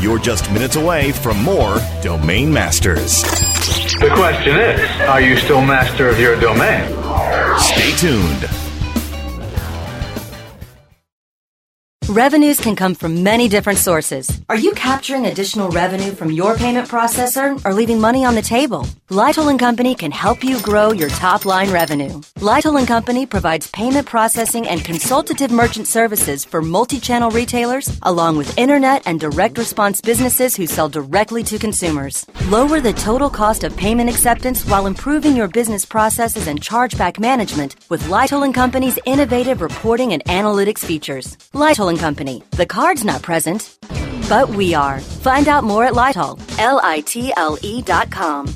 You're 0.00 0.18
just 0.18 0.50
minutes 0.50 0.74
away 0.74 1.12
from 1.12 1.40
more 1.44 1.78
Domain 2.02 2.52
Masters. 2.52 3.22
The 4.00 4.10
question 4.14 4.56
is 4.56 5.00
are 5.02 5.20
you 5.20 5.36
still 5.36 5.60
master 5.60 6.08
of 6.08 6.18
your 6.18 6.38
domain? 6.40 6.88
Stay 7.58 7.92
tuned. 7.96 8.63
Revenues 12.10 12.60
can 12.60 12.76
come 12.76 12.94
from 12.94 13.22
many 13.22 13.48
different 13.48 13.78
sources. 13.78 14.28
Are 14.50 14.58
you 14.58 14.72
capturing 14.72 15.24
additional 15.24 15.70
revenue 15.70 16.12
from 16.12 16.30
your 16.30 16.54
payment 16.54 16.86
processor 16.86 17.58
or 17.64 17.72
leaving 17.72 17.98
money 17.98 18.26
on 18.26 18.34
the 18.34 18.42
table? 18.42 18.86
Litle 19.08 19.48
and 19.48 19.58
Company 19.58 19.94
can 19.94 20.10
help 20.10 20.44
you 20.44 20.60
grow 20.60 20.92
your 20.92 21.08
top 21.08 21.46
line 21.46 21.70
revenue. 21.70 22.20
Litle 22.40 22.76
and 22.76 22.86
Company 22.86 23.24
provides 23.24 23.70
payment 23.70 24.06
processing 24.06 24.66
and 24.68 24.84
consultative 24.84 25.50
merchant 25.50 25.86
services 25.86 26.44
for 26.44 26.60
multi-channel 26.60 27.30
retailers 27.30 27.98
along 28.02 28.36
with 28.36 28.58
internet 28.58 29.02
and 29.06 29.18
direct 29.18 29.56
response 29.56 30.02
businesses 30.02 30.54
who 30.54 30.66
sell 30.66 30.90
directly 30.90 31.42
to 31.44 31.58
consumers. 31.58 32.26
Lower 32.48 32.80
the 32.80 32.92
total 32.92 33.30
cost 33.30 33.64
of 33.64 33.74
payment 33.78 34.10
acceptance 34.10 34.66
while 34.66 34.86
improving 34.86 35.36
your 35.36 35.48
business 35.48 35.86
processes 35.86 36.48
and 36.48 36.60
chargeback 36.60 37.18
management 37.18 37.76
with 37.88 38.06
Litle 38.08 38.42
and 38.42 38.54
Company's 38.54 38.98
innovative 39.06 39.62
reporting 39.62 40.12
and 40.12 40.22
analytics 40.24 40.80
features. 40.80 41.38
Litle 41.54 41.93
and 41.94 42.00
Company. 42.00 42.42
The 42.52 42.66
card's 42.66 43.04
not 43.04 43.22
present, 43.22 43.78
but 44.28 44.48
we 44.50 44.74
are. 44.74 45.00
Find 45.00 45.48
out 45.48 45.64
more 45.64 45.84
at 45.84 45.94
Litle, 45.94 46.38
L-I-T-L-E 46.58 47.82
dot 47.82 48.10
com. 48.10 48.46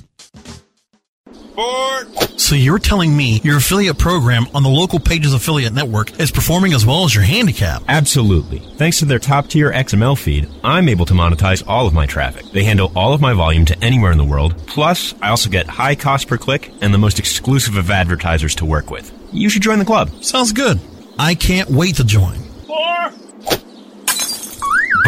So 2.36 2.54
you're 2.54 2.78
telling 2.78 3.16
me 3.16 3.40
your 3.42 3.56
affiliate 3.56 3.98
program 3.98 4.46
on 4.54 4.62
the 4.62 4.68
local 4.68 5.00
Pages 5.00 5.34
affiliate 5.34 5.72
network 5.72 6.20
is 6.20 6.30
performing 6.30 6.72
as 6.72 6.86
well 6.86 7.04
as 7.04 7.14
your 7.14 7.24
handicap? 7.24 7.82
Absolutely. 7.88 8.60
Thanks 8.76 9.00
to 9.00 9.04
their 9.04 9.18
top 9.18 9.48
tier 9.48 9.72
XML 9.72 10.16
feed, 10.16 10.48
I'm 10.62 10.88
able 10.88 11.04
to 11.06 11.14
monetize 11.14 11.66
all 11.66 11.86
of 11.86 11.94
my 11.94 12.06
traffic. 12.06 12.44
They 12.52 12.62
handle 12.64 12.92
all 12.94 13.12
of 13.12 13.20
my 13.20 13.32
volume 13.34 13.64
to 13.66 13.78
anywhere 13.84 14.12
in 14.12 14.18
the 14.18 14.24
world. 14.24 14.56
Plus, 14.66 15.14
I 15.20 15.30
also 15.30 15.50
get 15.50 15.66
high 15.66 15.96
cost 15.96 16.28
per 16.28 16.38
click 16.38 16.72
and 16.80 16.94
the 16.94 16.98
most 16.98 17.18
exclusive 17.18 17.76
of 17.76 17.90
advertisers 17.90 18.54
to 18.56 18.64
work 18.64 18.90
with. 18.90 19.12
You 19.32 19.48
should 19.48 19.62
join 19.62 19.78
the 19.78 19.84
club. 19.84 20.10
Sounds 20.22 20.52
good. 20.52 20.80
I 21.18 21.34
can't 21.34 21.70
wait 21.70 21.96
to 21.96 22.04
join. 22.04 22.47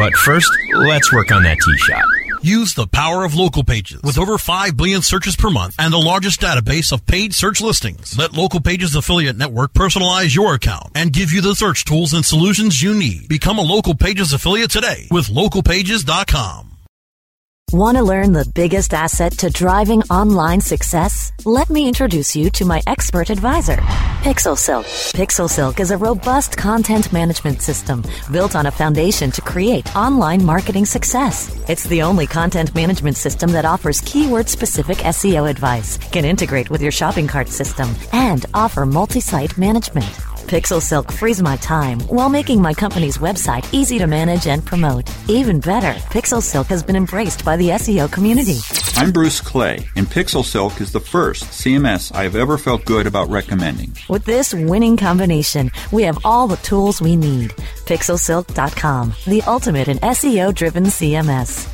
But 0.00 0.16
first, 0.16 0.50
let's 0.72 1.12
work 1.12 1.30
on 1.30 1.42
that 1.42 1.58
tee 1.62 1.76
shot. 1.76 2.02
Use 2.40 2.72
the 2.72 2.86
power 2.86 3.22
of 3.22 3.34
local 3.34 3.62
pages. 3.62 4.00
With 4.02 4.16
over 4.16 4.38
5 4.38 4.74
billion 4.74 5.02
searches 5.02 5.36
per 5.36 5.50
month 5.50 5.74
and 5.78 5.92
the 5.92 5.98
largest 5.98 6.40
database 6.40 6.90
of 6.90 7.04
paid 7.04 7.34
search 7.34 7.60
listings, 7.60 8.16
let 8.16 8.32
Local 8.32 8.62
Pages 8.62 8.96
Affiliate 8.96 9.36
Network 9.36 9.74
personalize 9.74 10.34
your 10.34 10.54
account 10.54 10.92
and 10.94 11.12
give 11.12 11.32
you 11.32 11.42
the 11.42 11.54
search 11.54 11.84
tools 11.84 12.14
and 12.14 12.24
solutions 12.24 12.82
you 12.82 12.94
need. 12.94 13.28
Become 13.28 13.58
a 13.58 13.62
Local 13.76 13.94
Pages 13.94 14.32
affiliate 14.32 14.70
today 14.70 15.06
with 15.10 15.26
localpages.com. 15.26 16.69
Want 17.72 17.96
to 17.98 18.02
learn 18.02 18.32
the 18.32 18.50
biggest 18.52 18.92
asset 18.92 19.30
to 19.38 19.48
driving 19.48 20.02
online 20.10 20.60
success? 20.60 21.30
Let 21.44 21.70
me 21.70 21.86
introduce 21.86 22.34
you 22.34 22.50
to 22.50 22.64
my 22.64 22.82
expert 22.88 23.30
advisor, 23.30 23.76
PixelSilk. 24.26 24.82
PixelSilk 25.12 25.78
is 25.78 25.92
a 25.92 25.96
robust 25.96 26.56
content 26.56 27.12
management 27.12 27.62
system 27.62 28.02
built 28.32 28.56
on 28.56 28.66
a 28.66 28.72
foundation 28.72 29.30
to 29.30 29.40
create 29.40 29.94
online 29.94 30.44
marketing 30.44 30.84
success. 30.84 31.56
It's 31.68 31.84
the 31.84 32.02
only 32.02 32.26
content 32.26 32.74
management 32.74 33.16
system 33.16 33.52
that 33.52 33.64
offers 33.64 34.00
keyword 34.00 34.48
specific 34.48 34.96
SEO 34.98 35.48
advice, 35.48 35.96
can 36.10 36.24
integrate 36.24 36.70
with 36.70 36.82
your 36.82 36.90
shopping 36.90 37.28
cart 37.28 37.48
system, 37.48 37.94
and 38.12 38.46
offer 38.52 38.84
multi 38.84 39.20
site 39.20 39.56
management. 39.56 40.10
Pixel 40.50 40.82
Silk 40.82 41.12
frees 41.12 41.40
my 41.40 41.56
time 41.58 42.00
while 42.08 42.28
making 42.28 42.60
my 42.60 42.74
company's 42.74 43.18
website 43.18 43.72
easy 43.72 44.00
to 44.00 44.08
manage 44.08 44.48
and 44.48 44.66
promote. 44.66 45.08
Even 45.28 45.60
better, 45.60 45.92
Pixel 46.10 46.42
Silk 46.42 46.66
has 46.66 46.82
been 46.82 46.96
embraced 46.96 47.44
by 47.44 47.56
the 47.56 47.68
SEO 47.68 48.10
community. 48.10 48.58
I'm 48.96 49.12
Bruce 49.12 49.40
Clay, 49.40 49.86
and 49.94 50.08
Pixel 50.08 50.44
Silk 50.44 50.80
is 50.80 50.90
the 50.90 50.98
first 50.98 51.44
CMS 51.44 52.12
I 52.12 52.24
have 52.24 52.34
ever 52.34 52.58
felt 52.58 52.84
good 52.84 53.06
about 53.06 53.30
recommending. 53.30 53.96
With 54.08 54.24
this 54.24 54.52
winning 54.52 54.96
combination, 54.96 55.70
we 55.92 56.02
have 56.02 56.18
all 56.24 56.48
the 56.48 56.56
tools 56.56 57.00
we 57.00 57.14
need. 57.14 57.50
PixelSilk.com, 57.86 59.14
the 59.28 59.42
ultimate 59.42 59.86
in 59.86 59.98
SEO 59.98 60.52
driven 60.52 60.86
CMS. 60.86 61.69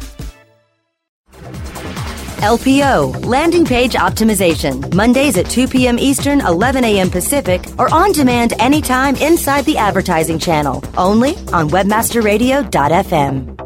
LPO, 2.37 3.25
Landing 3.25 3.65
Page 3.65 3.95
Optimization, 3.95 4.95
Mondays 4.95 5.37
at 5.39 5.49
2 5.49 5.67
p.m. 5.69 5.99
Eastern, 5.99 6.41
11 6.41 6.85
a.m. 6.85 7.11
Pacific, 7.11 7.65
or 7.79 7.93
on 7.93 8.13
demand 8.13 8.53
anytime 8.59 9.17
inside 9.17 9.65
the 9.65 9.79
advertising 9.79 10.39
channel, 10.39 10.85
only 10.97 11.31
on 11.53 11.69
WebmasterRadio.fm. 11.71 13.57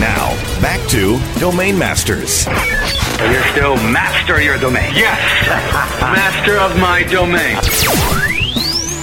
Now, 0.00 0.34
back 0.60 0.86
to 0.90 1.18
Domain 1.38 1.78
Masters. 1.78 2.46
You're 3.30 3.44
still 3.52 3.76
master 3.76 4.42
your 4.42 4.58
domain. 4.58 4.92
Yes, 4.94 5.18
master 6.00 6.58
of 6.58 6.76
my 6.78 7.04
domain. 7.04 7.56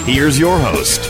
Here's 0.05 0.37
your 0.37 0.59
host, 0.59 1.09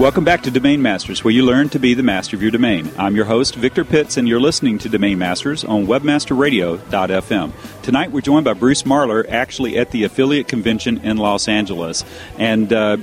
Welcome 0.00 0.24
back 0.24 0.44
to 0.44 0.50
Domain 0.50 0.80
Masters, 0.80 1.22
where 1.22 1.30
you 1.30 1.44
learn 1.44 1.68
to 1.68 1.78
be 1.78 1.92
the 1.92 2.02
master 2.02 2.34
of 2.34 2.40
your 2.40 2.50
domain. 2.50 2.90
I'm 2.96 3.14
your 3.14 3.26
host, 3.26 3.54
Victor 3.54 3.84
Pitts, 3.84 4.16
and 4.16 4.26
you're 4.26 4.40
listening 4.40 4.78
to 4.78 4.88
Domain 4.88 5.18
Masters 5.18 5.62
on 5.62 5.86
WebmasterRadio.fm. 5.86 7.82
Tonight, 7.82 8.10
we're 8.10 8.22
joined 8.22 8.46
by 8.46 8.54
Bruce 8.54 8.84
Marler, 8.84 9.28
actually 9.28 9.76
at 9.76 9.90
the 9.90 10.04
affiliate 10.04 10.48
convention 10.48 11.04
in 11.04 11.18
Los 11.18 11.48
Angeles. 11.48 12.02
And 12.38 12.72
uh, 12.72 12.96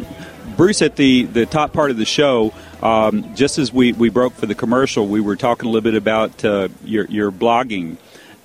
Bruce, 0.56 0.82
at 0.82 0.96
the, 0.96 1.26
the 1.26 1.46
top 1.46 1.72
part 1.72 1.92
of 1.92 1.98
the 1.98 2.06
show, 2.06 2.52
um, 2.82 3.36
just 3.36 3.60
as 3.60 3.72
we, 3.72 3.94
we 3.94 4.10
broke 4.10 4.34
for 4.34 4.48
the 4.48 4.56
commercial, 4.56 5.08
we 5.08 5.22
were 5.22 5.36
talking 5.36 5.70
a 5.70 5.72
little 5.72 5.84
bit 5.84 5.94
about 5.94 6.44
uh, 6.44 6.70
your, 6.84 7.06
your 7.06 7.32
blogging 7.32 7.98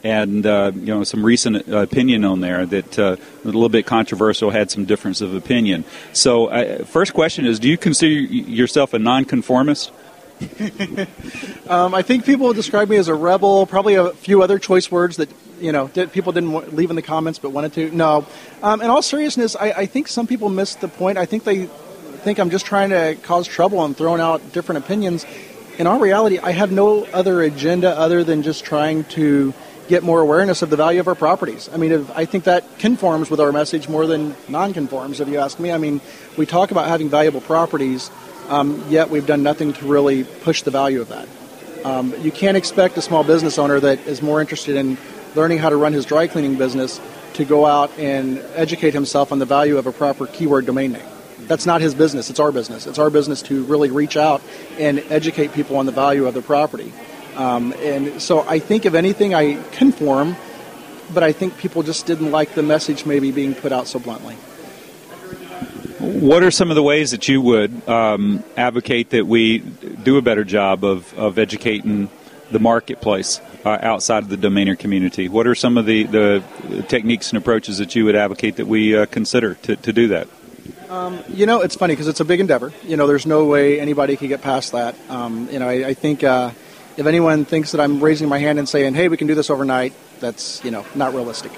and 0.05 0.45
uh, 0.47 0.73
you 0.75 0.87
know 0.87 1.05
some 1.05 1.25
recent 1.25 1.69
uh, 1.69 1.79
opinion 1.79 2.25
on 2.25 2.41
there 2.41 2.67
that 2.67 2.99
uh, 2.99 3.17
a 3.43 3.47
little 3.47 3.69
bit 3.69 3.87
controversial, 3.87 4.51
had 4.51 4.71
some 4.71 4.85
difference 4.85 5.21
of 5.21 5.35
opinion. 5.35 5.85
So, 6.12 6.47
uh, 6.47 6.85
first 6.85 7.15
question 7.15 7.47
is: 7.47 7.59
Do 7.59 7.69
you 7.69 7.79
consider 7.79 8.12
yourself 8.12 8.95
a 8.95 8.99
nonconformist? 8.99 9.93
um, 11.69 11.95
I 11.95 12.03
think 12.03 12.25
people 12.25 12.53
describe 12.53 12.88
me 12.88 12.97
as 12.97 13.09
a 13.09 13.15
rebel. 13.15 13.67
Probably 13.67 13.95
a 13.95 14.11
few 14.11 14.43
other 14.43 14.59
choice 14.59 14.91
words 14.91 15.17
that 15.19 15.29
you 15.61 15.71
know 15.71 15.88
did, 15.88 16.12
people 16.12 16.33
didn't 16.33 16.75
leave 16.75 16.91
in 16.91 16.97
the 16.97 17.03
comments 17.03 17.38
but 17.38 17.51
wanted 17.51 17.73
to. 17.75 17.91
No, 17.95 18.27
um, 18.62 18.81
in 18.81 18.91
all 18.91 19.03
seriousness, 19.03 19.55
I, 19.55 19.71
I 19.71 19.87
think 19.87 20.09
some 20.09 20.27
people 20.27 20.49
miss 20.49 20.75
the 20.75 20.88
point. 20.88 21.19
I 21.19 21.27
think 21.27 21.45
they 21.45 21.67
think 22.23 22.38
I'm 22.38 22.51
just 22.51 22.67
trying 22.67 22.91
to 22.91 23.17
cause 23.23 23.47
trouble 23.49 23.85
and 23.85 23.97
throwing 23.97 24.21
out 24.21 24.53
different 24.53 24.85
opinions. 24.85 25.27
In 25.79 25.87
all 25.87 25.99
reality, 25.99 26.38
I 26.38 26.53
have 26.53 26.71
no 26.71 27.05
other 27.07 27.43
agenda 27.43 27.97
other 27.97 28.23
than 28.23 28.43
just 28.43 28.65
trying 28.65 29.05
to 29.05 29.55
get 29.88 30.03
more 30.03 30.21
awareness 30.21 30.62
of 30.62 30.71
the 30.71 30.77
value 30.77 31.01
of 31.01 31.09
our 31.09 31.14
properties. 31.14 31.68
I 31.73 31.77
mean, 31.77 32.07
I 32.14 32.25
think 32.25 32.45
that 32.45 32.79
conforms 32.79 33.31
with 33.31 33.40
our 33.40 33.53
message 33.53 33.88
more 33.88 34.07
than 34.07 34.35
non-conforms, 34.49 35.21
if 35.21 35.29
you 35.29 35.38
ask 35.38 35.59
me. 35.59 35.73
I 35.73 35.79
mean, 35.79 36.01
we 36.37 36.47
talk 36.47 36.71
about 36.71 36.88
having 36.88 37.09
valuable 37.09 37.40
properties, 37.40 38.11
um, 38.49 38.85
yet 38.88 39.11
we've 39.11 39.27
done 39.27 39.42
nothing 39.42 39.73
to 39.75 39.87
really 39.87 40.25
push 40.25 40.62
the 40.62 40.71
value 40.71 41.01
of 41.01 41.09
that. 41.09 41.29
Um, 41.85 42.14
you 42.21 42.31
can't 42.31 42.57
expect 42.57 42.97
a 42.97 43.03
small 43.03 43.25
business 43.25 43.59
owner 43.59 43.81
that 43.81 44.07
is 44.07 44.23
more 44.23 44.40
interested 44.40 44.77
in 44.77 44.97
learning 45.35 45.59
how 45.59 45.71
to 45.71 45.77
run 45.77 45.92
his 45.92 46.05
dry 46.05 46.27
cleaning 46.27 46.57
business 46.57 47.01
to 47.35 47.45
go 47.45 47.66
out 47.66 47.90
and 47.99 48.38
educate 48.55 48.95
himself 48.95 49.33
on 49.33 49.38
the 49.38 49.47
value 49.47 49.79
of 49.79 49.87
a 49.87 49.92
proper 49.92 50.27
keyword 50.27 50.66
domain 50.66 50.92
name. 50.92 51.07
That's 51.49 51.66
not 51.66 51.81
his 51.81 51.95
business, 51.95 52.31
it's 52.31 52.38
our 52.38 52.53
business. 52.53 52.87
It's 52.87 52.99
our 52.99 53.11
business 53.11 53.42
to 53.42 53.64
really 53.64 53.90
reach 53.90 54.16
out 54.16 54.42
and 54.79 55.01
educate 55.11 55.53
people 55.53 55.77
on 55.77 55.87
the 55.87 55.92
value 55.92 56.27
of 56.27 56.35
the 56.35 56.42
property. 56.42 56.92
Um, 57.37 57.73
and 57.79 58.21
so 58.21 58.40
I 58.40 58.59
think, 58.59 58.87
if 58.87 58.95
anything, 58.95 59.35
I 59.35 59.62
conform, 59.73 60.37
but 61.12 61.23
I 61.23 61.33
think 61.33 61.59
people 61.59 61.83
just 61.83 62.07
didn't 62.07 62.31
like 62.31 62.55
the 62.55 62.62
message 62.62 63.07
maybe 63.07 63.31
being 63.31 63.55
put 63.55 63.73
out 63.73 63.87
so 63.87 63.99
bluntly. 63.99 64.37
What 65.99 66.42
are 66.42 66.51
some 66.51 66.71
of 66.71 66.75
the 66.75 66.83
ways 66.83 67.12
that 67.12 67.29
you 67.29 67.40
would 67.40 67.88
um, 67.88 68.42
advocate 68.57 69.11
that 69.11 69.27
we 69.27 69.59
do 69.59 70.18
a 70.18 70.23
better 70.23 70.45
job 70.45 70.85
of, 70.85 71.14
of 71.14 71.38
educating 71.38 72.11
the 72.51 72.59
marketplace 72.59 73.40
uh, 73.64 73.79
outside 73.81 74.25
of 74.25 74.29
the 74.29 74.37
domainer 74.37 74.79
community? 74.79 75.29
What 75.29 75.47
are 75.47 75.55
some 75.55 75.79
of 75.79 75.87
the, 75.87 76.05
the 76.05 76.42
techniques 76.88 77.31
and 77.31 77.38
approaches 77.38 77.79
that 77.79 77.95
you 77.95 78.05
would 78.05 78.16
advocate 78.16 78.57
that 78.57 78.66
we 78.66 78.97
uh, 78.97 79.07
consider 79.07 79.55
to, 79.55 79.77
to 79.77 79.92
do 79.92 80.09
that? 80.09 80.29
Um, 80.88 81.21
you 81.29 81.47
know, 81.47 81.62
it's 81.62 81.75
funny 81.75 81.95
because 81.95 82.09
it's 82.09 82.21
a 82.21 82.25
big 82.25 82.40
endeavor. 82.40 82.73
You 82.85 82.97
know, 82.97 83.07
there's 83.07 83.25
no 83.25 83.47
way 83.47 83.81
anybody 83.81 84.16
could 84.16 84.29
get 84.29 84.42
past 84.42 84.73
that. 84.73 84.95
Um, 85.09 85.49
you 85.51 85.59
know, 85.59 85.68
I, 85.68 85.88
I 85.88 85.95
think 85.95 86.23
uh, 86.23 86.51
if 86.96 87.07
anyone 87.07 87.44
thinks 87.44 87.72
that 87.72 87.81
I'm 87.81 88.00
raising 88.00 88.28
my 88.28 88.38
hand 88.38 88.59
and 88.59 88.68
saying, 88.68 88.94
"Hey, 88.94 89.09
we 89.09 89.16
can 89.16 89.26
do 89.26 89.35
this 89.35 89.50
overnight," 89.50 89.92
that's 90.20 90.64
you 90.64 90.70
know 90.70 90.85
not 90.94 91.14
realistic. 91.14 91.52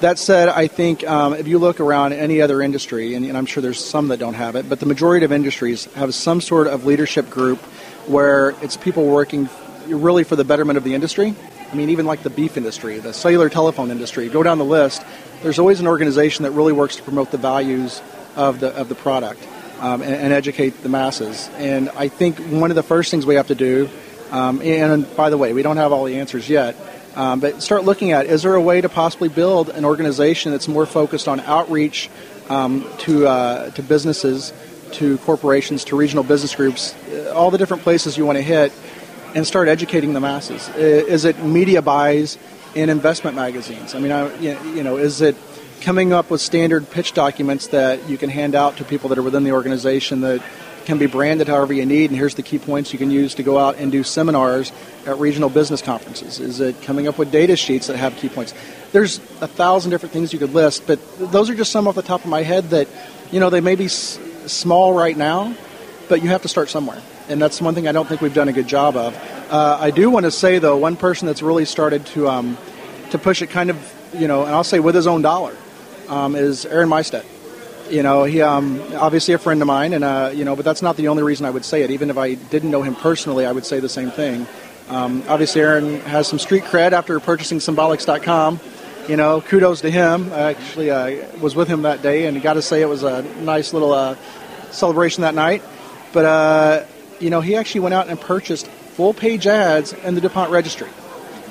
That 0.00 0.18
said, 0.18 0.48
I 0.48 0.66
think 0.66 1.08
um, 1.08 1.34
if 1.34 1.46
you 1.46 1.58
look 1.58 1.78
around 1.78 2.12
any 2.12 2.40
other 2.40 2.60
industry, 2.60 3.14
and, 3.14 3.24
and, 3.24 3.36
I'm 3.38 3.46
sure 3.46 3.62
there's 3.62 3.78
some 3.78 4.08
that 4.08 4.18
don't 4.18 4.34
have 4.34 4.56
it, 4.56 4.68
but 4.68 4.80
the 4.80 4.86
majority 4.86 5.24
of 5.24 5.30
industries 5.30 5.84
have 5.94 6.12
some 6.12 6.40
sort 6.40 6.66
of 6.66 6.84
leadership 6.84 7.30
group 7.30 7.60
where 8.08 8.50
it's 8.62 8.76
people 8.76 9.06
working 9.06 9.48
really 9.86 10.24
for 10.24 10.34
the 10.34 10.42
betterment 10.42 10.76
of 10.76 10.82
the 10.82 10.94
industry. 10.94 11.36
I 11.70 11.74
mean, 11.76 11.90
even 11.90 12.04
like 12.04 12.24
the 12.24 12.30
beef 12.30 12.56
industry, 12.56 12.98
the 12.98 13.12
cellular 13.12 13.48
telephone 13.48 13.92
industry, 13.92 14.28
go 14.28 14.42
down 14.42 14.58
the 14.58 14.64
list. 14.64 15.04
There's 15.44 15.60
always 15.60 15.78
an 15.78 15.86
organization 15.86 16.42
that 16.42 16.50
really 16.50 16.72
works 16.72 16.96
to 16.96 17.02
promote 17.04 17.30
the 17.30 17.38
values 17.38 18.02
of 18.34 18.58
the 18.58 18.74
of 18.76 18.88
the 18.88 18.96
product 18.96 19.46
um, 19.78 20.02
and, 20.02 20.14
and 20.14 20.32
educate 20.32 20.82
the 20.82 20.88
masses. 20.88 21.48
And 21.58 21.90
I 21.90 22.08
think 22.08 22.38
one 22.38 22.70
of 22.70 22.74
the 22.74 22.82
first 22.82 23.10
things 23.10 23.24
we 23.24 23.36
have 23.36 23.48
to 23.48 23.54
do 23.54 23.88
um, 24.32 24.62
and 24.62 25.14
by 25.14 25.30
the 25.30 25.38
way, 25.38 25.52
we 25.52 25.62
don't 25.62 25.76
have 25.76 25.92
all 25.92 26.04
the 26.04 26.18
answers 26.18 26.48
yet. 26.48 26.74
Um, 27.14 27.40
but 27.40 27.62
start 27.62 27.84
looking 27.84 28.12
at 28.12 28.24
is 28.26 28.42
there 28.42 28.54
a 28.54 28.60
way 28.60 28.80
to 28.80 28.88
possibly 28.88 29.28
build 29.28 29.68
an 29.68 29.84
organization 29.84 30.50
that's 30.50 30.66
more 30.66 30.86
focused 30.86 31.28
on 31.28 31.40
outreach 31.40 32.08
um, 32.48 32.86
to 33.00 33.26
uh, 33.26 33.70
to 33.70 33.82
businesses, 33.82 34.52
to 34.92 35.18
corporations, 35.18 35.84
to 35.84 35.96
regional 35.96 36.24
business 36.24 36.54
groups, 36.54 36.94
uh, 37.12 37.32
all 37.34 37.50
the 37.50 37.58
different 37.58 37.82
places 37.82 38.16
you 38.16 38.24
want 38.24 38.38
to 38.38 38.42
hit, 38.42 38.72
and 39.34 39.46
start 39.46 39.68
educating 39.68 40.14
the 40.14 40.20
masses. 40.20 40.68
Is 40.70 41.26
it 41.26 41.38
media 41.44 41.82
buys 41.82 42.38
in 42.74 42.88
investment 42.88 43.36
magazines? 43.36 43.94
I 43.94 43.98
mean, 43.98 44.12
I, 44.12 44.34
you 44.40 44.82
know, 44.82 44.96
is 44.96 45.20
it 45.20 45.36
coming 45.82 46.12
up 46.12 46.30
with 46.30 46.40
standard 46.40 46.88
pitch 46.90 47.12
documents 47.12 47.66
that 47.68 48.08
you 48.08 48.16
can 48.16 48.30
hand 48.30 48.54
out 48.54 48.78
to 48.78 48.84
people 48.84 49.10
that 49.10 49.18
are 49.18 49.22
within 49.22 49.44
the 49.44 49.52
organization 49.52 50.22
that 50.22 50.42
can 50.84 50.98
be 50.98 51.06
branded 51.06 51.48
however 51.48 51.72
you 51.72 51.86
need, 51.86 52.10
and 52.10 52.18
here's 52.18 52.34
the 52.34 52.42
key 52.42 52.58
points 52.58 52.92
you 52.92 52.98
can 52.98 53.10
use 53.10 53.34
to 53.34 53.42
go 53.42 53.58
out 53.58 53.76
and 53.76 53.92
do 53.92 54.02
seminars 54.02 54.72
at 55.06 55.18
regional 55.18 55.48
business 55.48 55.82
conferences. 55.82 56.40
Is 56.40 56.60
it 56.60 56.82
coming 56.82 57.08
up 57.08 57.18
with 57.18 57.30
data 57.30 57.56
sheets 57.56 57.86
that 57.86 57.96
have 57.96 58.16
key 58.16 58.28
points? 58.28 58.54
There's 58.92 59.18
a 59.40 59.46
thousand 59.46 59.90
different 59.90 60.12
things 60.12 60.32
you 60.32 60.38
could 60.38 60.52
list, 60.52 60.86
but 60.86 60.98
those 61.18 61.50
are 61.50 61.54
just 61.54 61.72
some 61.72 61.88
off 61.88 61.94
the 61.94 62.02
top 62.02 62.24
of 62.24 62.30
my 62.30 62.42
head 62.42 62.70
that, 62.70 62.88
you 63.30 63.40
know, 63.40 63.50
they 63.50 63.60
may 63.60 63.74
be 63.74 63.86
s- 63.86 64.18
small 64.46 64.92
right 64.92 65.16
now, 65.16 65.54
but 66.08 66.22
you 66.22 66.28
have 66.28 66.42
to 66.42 66.48
start 66.48 66.68
somewhere. 66.68 67.00
And 67.28 67.40
that's 67.40 67.60
one 67.60 67.74
thing 67.74 67.88
I 67.88 67.92
don't 67.92 68.08
think 68.08 68.20
we've 68.20 68.34
done 68.34 68.48
a 68.48 68.52
good 68.52 68.66
job 68.66 68.96
of. 68.96 69.16
Uh, 69.50 69.78
I 69.80 69.90
do 69.90 70.10
want 70.10 70.24
to 70.24 70.30
say, 70.30 70.58
though, 70.58 70.76
one 70.76 70.96
person 70.96 71.26
that's 71.26 71.42
really 71.42 71.64
started 71.64 72.04
to, 72.06 72.28
um, 72.28 72.58
to 73.10 73.18
push 73.18 73.42
it 73.42 73.48
kind 73.48 73.70
of, 73.70 73.76
you 74.14 74.28
know, 74.28 74.42
and 74.42 74.50
I'll 74.50 74.64
say 74.64 74.80
with 74.80 74.94
his 74.94 75.06
own 75.06 75.22
dollar, 75.22 75.56
um, 76.08 76.34
is 76.34 76.66
Aron 76.66 76.88
Meystedt 76.88 77.24
you 77.92 78.02
know, 78.02 78.24
he 78.24 78.40
um, 78.40 78.80
obviously 78.94 79.34
a 79.34 79.38
friend 79.38 79.60
of 79.60 79.66
mine, 79.66 79.92
and 79.92 80.02
uh, 80.02 80.32
you 80.34 80.46
know, 80.46 80.56
but 80.56 80.64
that's 80.64 80.80
not 80.80 80.96
the 80.96 81.08
only 81.08 81.22
reason 81.22 81.44
I 81.44 81.50
would 81.50 81.64
say 81.64 81.82
it. 81.82 81.90
Even 81.90 82.08
if 82.08 82.16
I 82.16 82.34
didn't 82.34 82.70
know 82.70 82.82
him 82.82 82.94
personally, 82.94 83.44
I 83.44 83.52
would 83.52 83.66
say 83.66 83.80
the 83.80 83.88
same 83.88 84.10
thing. 84.10 84.46
Um, 84.88 85.22
obviously, 85.28 85.60
Aron 85.60 86.00
has 86.00 86.26
some 86.26 86.38
street 86.38 86.64
cred 86.64 86.92
after 86.92 87.20
purchasing 87.20 87.58
Symbolics.com. 87.58 88.60
You 89.08 89.16
know, 89.18 89.42
kudos 89.42 89.82
to 89.82 89.90
him. 89.90 90.32
I 90.32 90.52
actually 90.52 90.90
uh, 90.90 91.38
was 91.38 91.54
with 91.54 91.68
him 91.68 91.82
that 91.82 92.00
day, 92.00 92.26
and 92.26 92.40
got 92.40 92.54
to 92.54 92.62
say 92.62 92.80
it 92.80 92.88
was 92.88 93.02
a 93.02 93.22
nice 93.42 93.74
little 93.74 93.92
uh, 93.92 94.16
celebration 94.70 95.20
that 95.22 95.34
night. 95.34 95.62
But 96.14 96.24
uh, 96.24 96.84
you 97.20 97.28
know, 97.28 97.42
he 97.42 97.56
actually 97.56 97.82
went 97.82 97.92
out 97.94 98.08
and 98.08 98.18
purchased 98.18 98.68
full-page 98.68 99.46
ads 99.46 99.92
in 99.92 100.14
the 100.14 100.22
DuPont 100.22 100.50
Registry, 100.50 100.88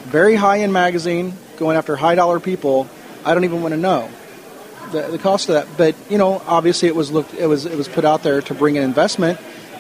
very 0.06 0.36
high-end 0.36 0.74
magazine, 0.74 1.34
going 1.58 1.78
after 1.78 1.96
high-dollar 1.96 2.40
people. 2.40 2.88
I 3.24 3.36
don't 3.36 3.44
even 3.44 3.62
want 3.62 3.74
to 3.74 3.80
know 3.80 4.10
the, 4.92 5.02
the 5.04 5.18
cost 5.18 5.50
of 5.50 5.56
that. 5.56 5.78
But 5.78 5.96
you 6.12 6.18
know, 6.18 6.42
obviously, 6.48 6.88
it 6.88 6.96
was 6.96 7.12
looked, 7.12 7.34
it 7.34 7.48
was 7.48 7.66
it 7.66 7.78
was 7.78 7.88
put 7.88 8.06
out 8.06 8.24
there 8.24 8.42
to 8.42 8.54
bring 8.54 8.76
in 8.76 8.84
investment. 8.84 9.40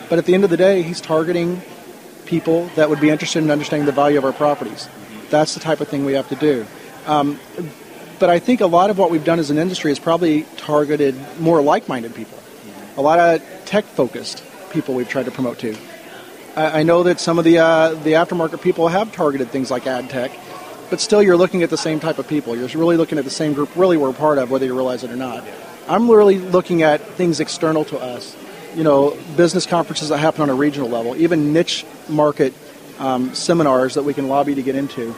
But 0.09 0.19
at 0.19 0.25
the 0.25 0.33
end 0.33 0.43
of 0.43 0.49
the 0.49 0.57
day, 0.57 0.81
he's 0.81 0.99
targeting 0.99 1.61
people 2.25 2.67
that 2.75 2.89
would 2.89 2.99
be 2.99 3.09
interested 3.09 3.43
in 3.43 3.51
understanding 3.51 3.85
the 3.85 3.91
value 3.91 4.17
of 4.17 4.25
our 4.25 4.33
properties. 4.33 4.89
That's 5.29 5.53
the 5.53 5.59
type 5.59 5.79
of 5.81 5.87
thing 5.87 6.05
we 6.05 6.13
have 6.13 6.27
to 6.29 6.35
do. 6.35 6.65
Um, 7.05 7.39
but 8.19 8.29
I 8.29 8.39
think 8.39 8.61
a 8.61 8.67
lot 8.67 8.89
of 8.89 8.97
what 8.97 9.09
we've 9.09 9.23
done 9.23 9.39
as 9.39 9.49
an 9.49 9.57
industry 9.57 9.91
is 9.91 9.99
probably 9.99 10.43
targeted 10.57 11.15
more 11.39 11.61
like-minded 11.61 12.13
people. 12.13 12.37
A 12.97 13.01
lot 13.01 13.19
of 13.19 13.41
tech-focused 13.65 14.43
people 14.71 14.95
we've 14.95 15.09
tried 15.09 15.25
to 15.25 15.31
promote 15.31 15.59
to. 15.59 15.75
I, 16.55 16.81
I 16.81 16.83
know 16.83 17.03
that 17.03 17.19
some 17.19 17.39
of 17.39 17.45
the 17.45 17.59
uh, 17.59 17.93
the 17.95 18.13
aftermarket 18.13 18.61
people 18.61 18.89
have 18.89 19.11
targeted 19.11 19.49
things 19.49 19.71
like 19.71 19.87
ad 19.87 20.09
tech 20.09 20.31
but 20.91 21.01
still 21.01 21.23
you're 21.23 21.37
looking 21.37 21.63
at 21.63 21.71
the 21.71 21.77
same 21.77 21.99
type 21.99 22.19
of 22.19 22.27
people. 22.27 22.55
You're 22.55 22.67
really 22.79 22.97
looking 22.97 23.17
at 23.17 23.23
the 23.23 23.31
same 23.31 23.53
group, 23.53 23.75
really 23.75 23.97
we're 23.97 24.13
part 24.13 24.37
of, 24.37 24.51
whether 24.51 24.65
you 24.65 24.75
realize 24.75 25.03
it 25.03 25.09
or 25.09 25.15
not. 25.15 25.43
I'm 25.87 26.11
really 26.11 26.37
looking 26.37 26.83
at 26.83 27.01
things 27.01 27.39
external 27.39 27.85
to 27.85 27.97
us. 27.97 28.35
You 28.75 28.83
know, 28.83 29.17
business 29.35 29.65
conferences 29.65 30.09
that 30.09 30.17
happen 30.17 30.41
on 30.41 30.49
a 30.49 30.53
regional 30.53 30.89
level, 30.89 31.15
even 31.15 31.53
niche 31.53 31.85
market 32.07 32.53
um, 32.99 33.33
seminars 33.33 33.95
that 33.95 34.03
we 34.03 34.13
can 34.13 34.27
lobby 34.27 34.53
to 34.55 34.61
get 34.61 34.75
into. 34.75 35.15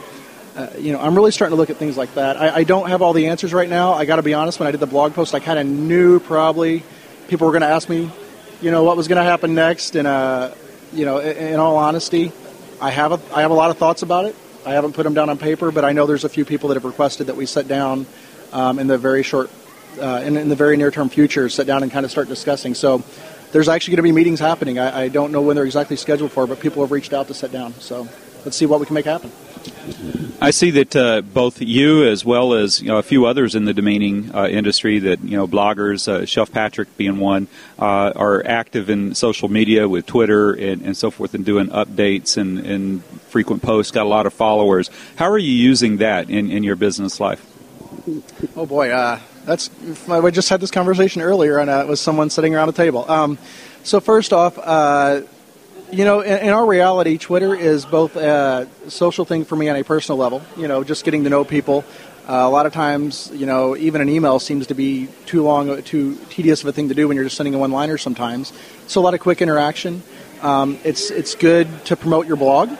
Uh, 0.56 0.68
you 0.78 0.92
know, 0.92 1.00
I'm 1.00 1.16
really 1.16 1.32
starting 1.32 1.56
to 1.56 1.60
look 1.60 1.70
at 1.70 1.76
things 1.76 1.96
like 1.96 2.14
that. 2.14 2.36
I, 2.36 2.56
I 2.56 2.64
don't 2.64 2.88
have 2.88 3.02
all 3.02 3.12
the 3.12 3.26
answers 3.26 3.52
right 3.52 3.68
now. 3.68 3.92
I 3.92 4.04
got 4.04 4.16
to 4.16 4.22
be 4.22 4.32
honest. 4.32 4.60
When 4.60 4.68
I 4.68 4.70
did 4.70 4.80
the 4.80 4.86
blog 4.86 5.12
post, 5.12 5.34
I 5.34 5.40
kind 5.40 5.58
of 5.58 5.66
knew 5.66 6.20
probably 6.20 6.84
people 7.26 7.48
were 7.48 7.52
going 7.52 7.62
to 7.62 7.68
ask 7.68 7.88
me, 7.88 8.10
you 8.62 8.70
know, 8.70 8.84
what 8.84 8.96
was 8.96 9.08
going 9.08 9.18
to 9.18 9.28
happen 9.28 9.56
next. 9.56 9.96
And 9.96 10.06
uh, 10.06 10.54
you 10.92 11.04
know, 11.04 11.18
in, 11.18 11.36
in 11.36 11.60
all 11.60 11.76
honesty, 11.76 12.30
I 12.80 12.90
have 12.90 13.10
a 13.10 13.20
I 13.36 13.42
have 13.42 13.50
a 13.50 13.54
lot 13.54 13.70
of 13.70 13.78
thoughts 13.78 14.02
about 14.02 14.26
it. 14.26 14.36
I 14.66 14.72
haven't 14.72 14.94
put 14.94 15.02
them 15.02 15.14
down 15.14 15.28
on 15.28 15.38
paper, 15.38 15.70
but 15.70 15.84
I 15.84 15.92
know 15.92 16.06
there's 16.06 16.24
a 16.24 16.28
few 16.28 16.44
people 16.44 16.68
that 16.68 16.76
have 16.76 16.84
requested 16.84 17.26
that 17.26 17.36
we 17.36 17.46
sit 17.46 17.68
down 17.68 18.06
um, 18.52 18.78
in 18.78 18.86
the 18.86 18.96
very 18.96 19.22
short, 19.22 19.50
uh, 20.00 20.22
in, 20.24 20.36
in, 20.36 20.48
the 20.48 20.56
very 20.56 20.76
near 20.76 20.90
term 20.90 21.08
future, 21.08 21.48
sit 21.48 21.66
down 21.66 21.82
and 21.82 21.92
kind 21.92 22.04
of 22.04 22.10
start 22.10 22.28
discussing. 22.28 22.74
So 22.74 23.02
there's 23.52 23.68
actually 23.68 23.92
going 23.92 24.08
to 24.08 24.10
be 24.10 24.12
meetings 24.12 24.40
happening. 24.40 24.78
I, 24.78 25.02
I 25.02 25.08
don't 25.08 25.32
know 25.32 25.42
when 25.42 25.56
they're 25.56 25.66
exactly 25.66 25.96
scheduled 25.96 26.32
for, 26.32 26.46
but 26.46 26.60
people 26.60 26.82
have 26.82 26.92
reached 26.92 27.12
out 27.12 27.28
to 27.28 27.34
sit 27.34 27.52
down. 27.52 27.74
So 27.74 28.08
let's 28.44 28.56
see 28.56 28.66
what 28.66 28.80
we 28.80 28.86
can 28.86 28.94
make 28.94 29.04
happen. 29.04 29.30
I 30.40 30.50
see 30.50 30.70
that 30.72 30.96
uh, 30.96 31.20
both 31.22 31.62
you, 31.62 32.04
as 32.04 32.24
well 32.24 32.54
as 32.54 32.82
you 32.82 32.88
know, 32.88 32.98
a 32.98 33.02
few 33.02 33.26
others 33.26 33.54
in 33.54 33.64
the 33.64 33.72
domaining 33.72 34.34
uh, 34.34 34.46
industry, 34.46 34.98
that 34.98 35.22
you 35.22 35.36
know, 35.36 35.46
bloggers, 35.46 36.08
uh, 36.08 36.26
Chef 36.26 36.52
Patrick 36.52 36.96
being 36.96 37.18
one, 37.18 37.48
uh, 37.78 38.12
are 38.14 38.44
active 38.46 38.90
in 38.90 39.14
social 39.14 39.48
media 39.48 39.88
with 39.88 40.06
Twitter 40.06 40.52
and, 40.52 40.82
and 40.82 40.96
so 40.96 41.10
forth, 41.10 41.34
and 41.34 41.44
doing 41.44 41.68
updates 41.68 42.36
and, 42.36 42.58
and, 42.58 43.04
frequent 43.34 43.62
posts. 43.62 43.90
Got 43.90 44.06
a 44.06 44.08
lot 44.08 44.26
of 44.26 44.32
followers. 44.32 44.90
How 45.16 45.28
are 45.28 45.38
you 45.38 45.50
using 45.50 45.96
that 45.96 46.30
in, 46.30 46.52
in 46.52 46.62
your 46.62 46.76
business 46.76 47.18
life? 47.18 47.44
Oh 48.54 48.64
boy, 48.64 48.90
uh, 48.90 49.18
that's 49.44 49.70
I 50.08 50.30
just 50.30 50.48
had 50.48 50.60
this 50.60 50.70
conversation 50.70 51.20
earlier, 51.20 51.58
and 51.58 51.68
uh, 51.68 51.80
it 51.80 51.88
was 51.88 52.00
someone 52.00 52.30
sitting 52.30 52.54
around 52.54 52.68
a 52.68 52.72
table. 52.72 53.10
Um, 53.10 53.38
so 53.82 53.98
first 53.98 54.32
off 54.32 54.56
you 55.94 56.04
know, 56.04 56.20
in, 56.20 56.46
in, 56.46 56.48
our 56.48 56.66
reality, 56.66 57.18
Twitter 57.18 57.54
is 57.54 57.84
both 57.84 58.16
a 58.16 58.68
social 58.88 59.24
thing 59.24 59.44
for 59.44 59.54
me 59.54 59.68
on 59.68 59.76
a 59.76 59.84
personal 59.84 60.18
level. 60.18 60.42
You 60.56 60.66
know, 60.66 60.82
just 60.82 61.04
getting 61.04 61.24
to 61.24 61.30
know 61.30 61.44
people. 61.44 61.84
Uh, 62.28 62.32
a 62.32 62.50
lot 62.50 62.66
of 62.66 62.72
times, 62.72 63.30
you 63.32 63.46
know, 63.46 63.76
even 63.76 64.00
an 64.00 64.08
email 64.08 64.38
seems 64.38 64.66
to 64.68 64.74
be 64.74 65.08
too 65.26 65.42
long, 65.42 65.82
too 65.82 66.16
tedious 66.30 66.62
of 66.62 66.68
a 66.68 66.72
thing 66.72 66.88
to 66.88 66.94
do 66.94 67.06
when 67.06 67.16
you're 67.16 67.24
just 67.24 67.36
sending 67.36 67.54
a 67.54 67.58
one-liner 67.58 67.98
sometimes. 67.98 68.52
So 68.86 69.00
a 69.00 69.02
lot 69.02 69.14
of 69.14 69.20
quick 69.20 69.40
interaction. 69.40 70.02
Um, 70.42 70.78
it's 70.84 71.10
it's 71.10 71.34
good 71.34 71.68
to 71.86 71.96
promote 71.96 72.26
your 72.26 72.36
blog. 72.36 72.70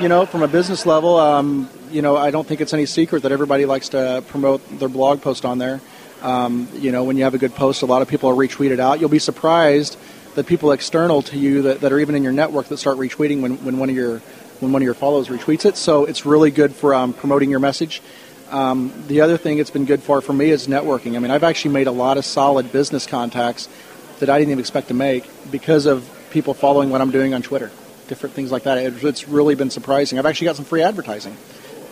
You 0.00 0.08
know, 0.08 0.26
from 0.26 0.42
a 0.42 0.48
business 0.48 0.84
level, 0.84 1.16
um, 1.16 1.70
you 1.90 2.02
know, 2.02 2.16
I 2.16 2.30
don't 2.30 2.46
think 2.46 2.60
it's 2.60 2.74
any 2.74 2.86
secret 2.86 3.22
that 3.22 3.32
everybody 3.32 3.64
likes 3.64 3.90
to 3.90 4.22
promote 4.28 4.60
their 4.78 4.88
blog 4.88 5.22
post 5.22 5.44
on 5.44 5.58
there. 5.58 5.80
Um, 6.20 6.68
you 6.74 6.92
know, 6.92 7.04
when 7.04 7.16
you 7.16 7.24
have 7.24 7.34
a 7.34 7.38
good 7.38 7.54
post, 7.54 7.82
a 7.82 7.86
lot 7.86 8.02
of 8.02 8.08
people 8.08 8.28
are 8.28 8.34
retweeted 8.34 8.80
out. 8.80 9.00
You'll 9.00 9.08
be 9.08 9.18
surprised 9.18 9.96
that 10.34 10.46
people 10.46 10.72
external 10.72 11.22
to 11.22 11.38
you 11.38 11.62
that, 11.62 11.80
that 11.80 11.92
are 11.92 11.98
even 11.98 12.14
in 12.14 12.22
your 12.22 12.32
network 12.32 12.66
that 12.68 12.76
start 12.76 12.98
retweeting 12.98 13.40
when, 13.40 13.64
when 13.64 13.78
one 13.78 13.90
of 13.90 13.96
your 13.96 14.18
when 14.60 14.72
one 14.72 14.82
of 14.82 14.84
your 14.84 14.94
followers 14.94 15.28
retweets 15.28 15.64
it. 15.64 15.76
So 15.76 16.04
it's 16.04 16.26
really 16.26 16.50
good 16.50 16.74
for 16.74 16.94
um, 16.94 17.14
promoting 17.14 17.50
your 17.50 17.60
message. 17.60 18.02
Um, 18.50 18.92
the 19.06 19.22
other 19.22 19.38
thing 19.38 19.58
it's 19.58 19.70
been 19.70 19.86
good 19.86 20.02
for 20.02 20.20
for 20.20 20.32
me 20.32 20.50
is 20.50 20.66
networking. 20.66 21.16
I 21.16 21.18
mean, 21.18 21.30
I've 21.30 21.44
actually 21.44 21.72
made 21.72 21.86
a 21.86 21.92
lot 21.92 22.18
of 22.18 22.24
solid 22.24 22.72
business 22.72 23.06
contacts 23.06 23.68
that 24.18 24.28
I 24.28 24.38
didn't 24.38 24.50
even 24.50 24.60
expect 24.60 24.88
to 24.88 24.94
make 24.94 25.24
because 25.50 25.86
of 25.86 26.08
people 26.30 26.52
following 26.54 26.90
what 26.90 27.00
I'm 27.00 27.10
doing 27.10 27.32
on 27.32 27.42
Twitter, 27.42 27.70
different 28.08 28.34
things 28.34 28.52
like 28.52 28.64
that. 28.64 28.78
It, 28.78 29.02
it's 29.02 29.28
really 29.28 29.54
been 29.54 29.70
surprising. 29.70 30.18
I've 30.18 30.26
actually 30.26 30.46
got 30.46 30.56
some 30.56 30.64
free 30.64 30.82
advertising 30.82 31.34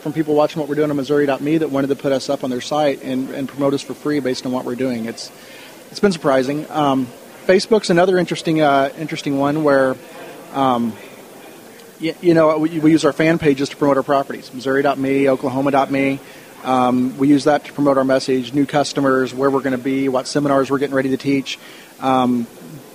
from 0.03 0.12
people 0.12 0.35
watching 0.35 0.61
what 0.61 0.68
we're 0.68 0.77
doing 0.77 0.90
on 0.90 0.96
Missouri.me 0.96 1.59
that 1.59 1.70
wanted 1.70 1.88
to 1.88 1.96
put 1.96 2.12
us 2.12 2.29
up 2.29 2.44
on 2.44 2.51
their 2.51 2.61
site 2.61 3.03
and, 3.03 3.31
and 3.31 3.48
promote 3.48 3.74
us 3.74 3.83
for 3.83 3.94
free 3.94 4.20
based 4.20 4.46
on 4.46 4.53
what 4.53 4.64
we're 4.64 4.77
doing. 4.77 5.07
It's 5.07 5.33
it's 5.90 6.01
been 6.01 6.12
surprising. 6.12 6.70
Um, 6.70 7.09
Facebook's 7.48 7.88
another 7.88 8.18
interesting 8.18 8.61
uh, 8.61 8.92
interesting 8.98 9.38
one 9.38 9.64
where. 9.64 9.96
Um, 10.52 10.92
you, 11.98 12.14
you 12.20 12.32
know, 12.32 12.58
we, 12.58 12.78
we, 12.78 12.92
use 12.92 13.04
our 13.04 13.12
fan 13.12 13.38
pages 13.40 13.70
to 13.70 13.76
promote 13.76 13.96
our 13.96 14.04
properties. 14.04 14.54
Missouri.me, 14.54 15.28
Oklahoma.me. 15.28 16.20
Um, 16.62 17.18
we 17.18 17.26
use 17.26 17.44
that 17.44 17.64
to 17.64 17.72
promote 17.72 17.98
our 17.98 18.04
message, 18.04 18.54
new 18.54 18.66
customers, 18.66 19.34
where 19.34 19.50
we're 19.50 19.62
going 19.62 19.76
to 19.76 19.82
be, 19.82 20.08
what 20.08 20.28
seminars 20.28 20.70
we're 20.70 20.78
getting 20.78 20.94
ready 20.94 21.08
to 21.08 21.16
teach. 21.16 21.58
Um, 21.98 22.46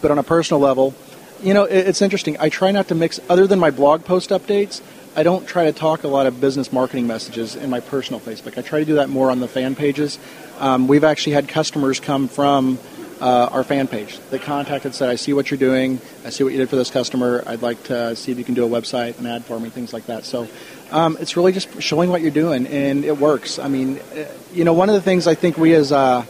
but 0.02 0.10
on 0.10 0.20
a 0.20 0.24
personal 0.24 0.62
level, 0.62 0.96
you 1.42 1.54
know, 1.54 1.66
it, 1.66 1.88
it's 1.88 2.02
interesting. 2.02 2.38
I 2.40 2.48
try 2.48 2.72
not 2.72 2.88
to 2.88 2.96
mix, 2.96 3.20
other 3.28 3.46
than 3.46 3.60
my 3.60 3.72
blog 3.72 4.06
post 4.06 4.30
updates, 4.30 4.82
I 5.16 5.24
don't 5.24 5.46
try 5.46 5.66
to 5.66 5.74
talk 5.74 6.06
a 6.06 6.08
lot 6.08 6.28
of 6.28 6.40
business 6.40 6.72
marketing 6.72 7.08
messages 7.08 7.58
in 7.58 7.70
my 7.70 7.82
personal 7.82 8.22
Facebook. 8.22 8.58
I 8.58 8.62
try 8.62 8.80
to 8.80 8.86
do 8.86 8.96
that 8.96 9.10
more 9.10 9.32
on 9.32 9.42
the 9.42 9.50
fan 9.50 9.76
pages. 9.76 10.18
Um, 10.60 10.88
we've 10.88 11.04
actually 11.04 11.34
had 11.34 11.50
customers 11.50 12.00
come 12.00 12.30
from 12.30 12.80
uh, 13.24 13.48
our 13.54 13.64
fan 13.64 13.88
page 13.88 14.20
They 14.32 14.38
contacted 14.38 14.94
said, 14.94 15.08
I 15.08 15.16
see 15.16 15.32
what 15.32 15.50
you're 15.50 15.58
doing. 15.58 16.02
I 16.26 16.30
see 16.30 16.44
what 16.44 16.52
you 16.52 16.60
did 16.60 16.70
for 16.70 16.76
this 16.76 16.92
customer. 16.92 17.42
I'd 17.48 17.62
like 17.62 17.82
to 17.84 18.18
see 18.18 18.34
if 18.34 18.38
you 18.38 18.44
can 18.44 18.54
do 18.54 18.66
a 18.66 18.70
website, 18.70 19.18
an 19.18 19.26
ad 19.26 19.46
for 19.46 19.58
me, 19.58 19.70
things 19.70 19.94
like 19.94 20.08
that. 20.08 20.26
So 20.26 20.50
um, 20.92 21.16
it's 21.22 21.38
really 21.38 21.54
just 21.54 21.82
showing 21.82 22.10
what 22.10 22.22
you're 22.22 22.32
doing, 22.32 22.68
and 22.68 23.06
it 23.06 23.18
works. 23.18 23.60
I 23.60 23.70
mean, 23.70 24.00
uh, 24.00 24.26
you 24.52 24.66
know, 24.66 24.74
one 24.74 24.90
of 24.90 24.96
the 24.96 25.02
things 25.02 25.26
I 25.26 25.36
think 25.36 25.58
we 25.58 25.74
as 25.74 25.94
uh, 25.94 26.26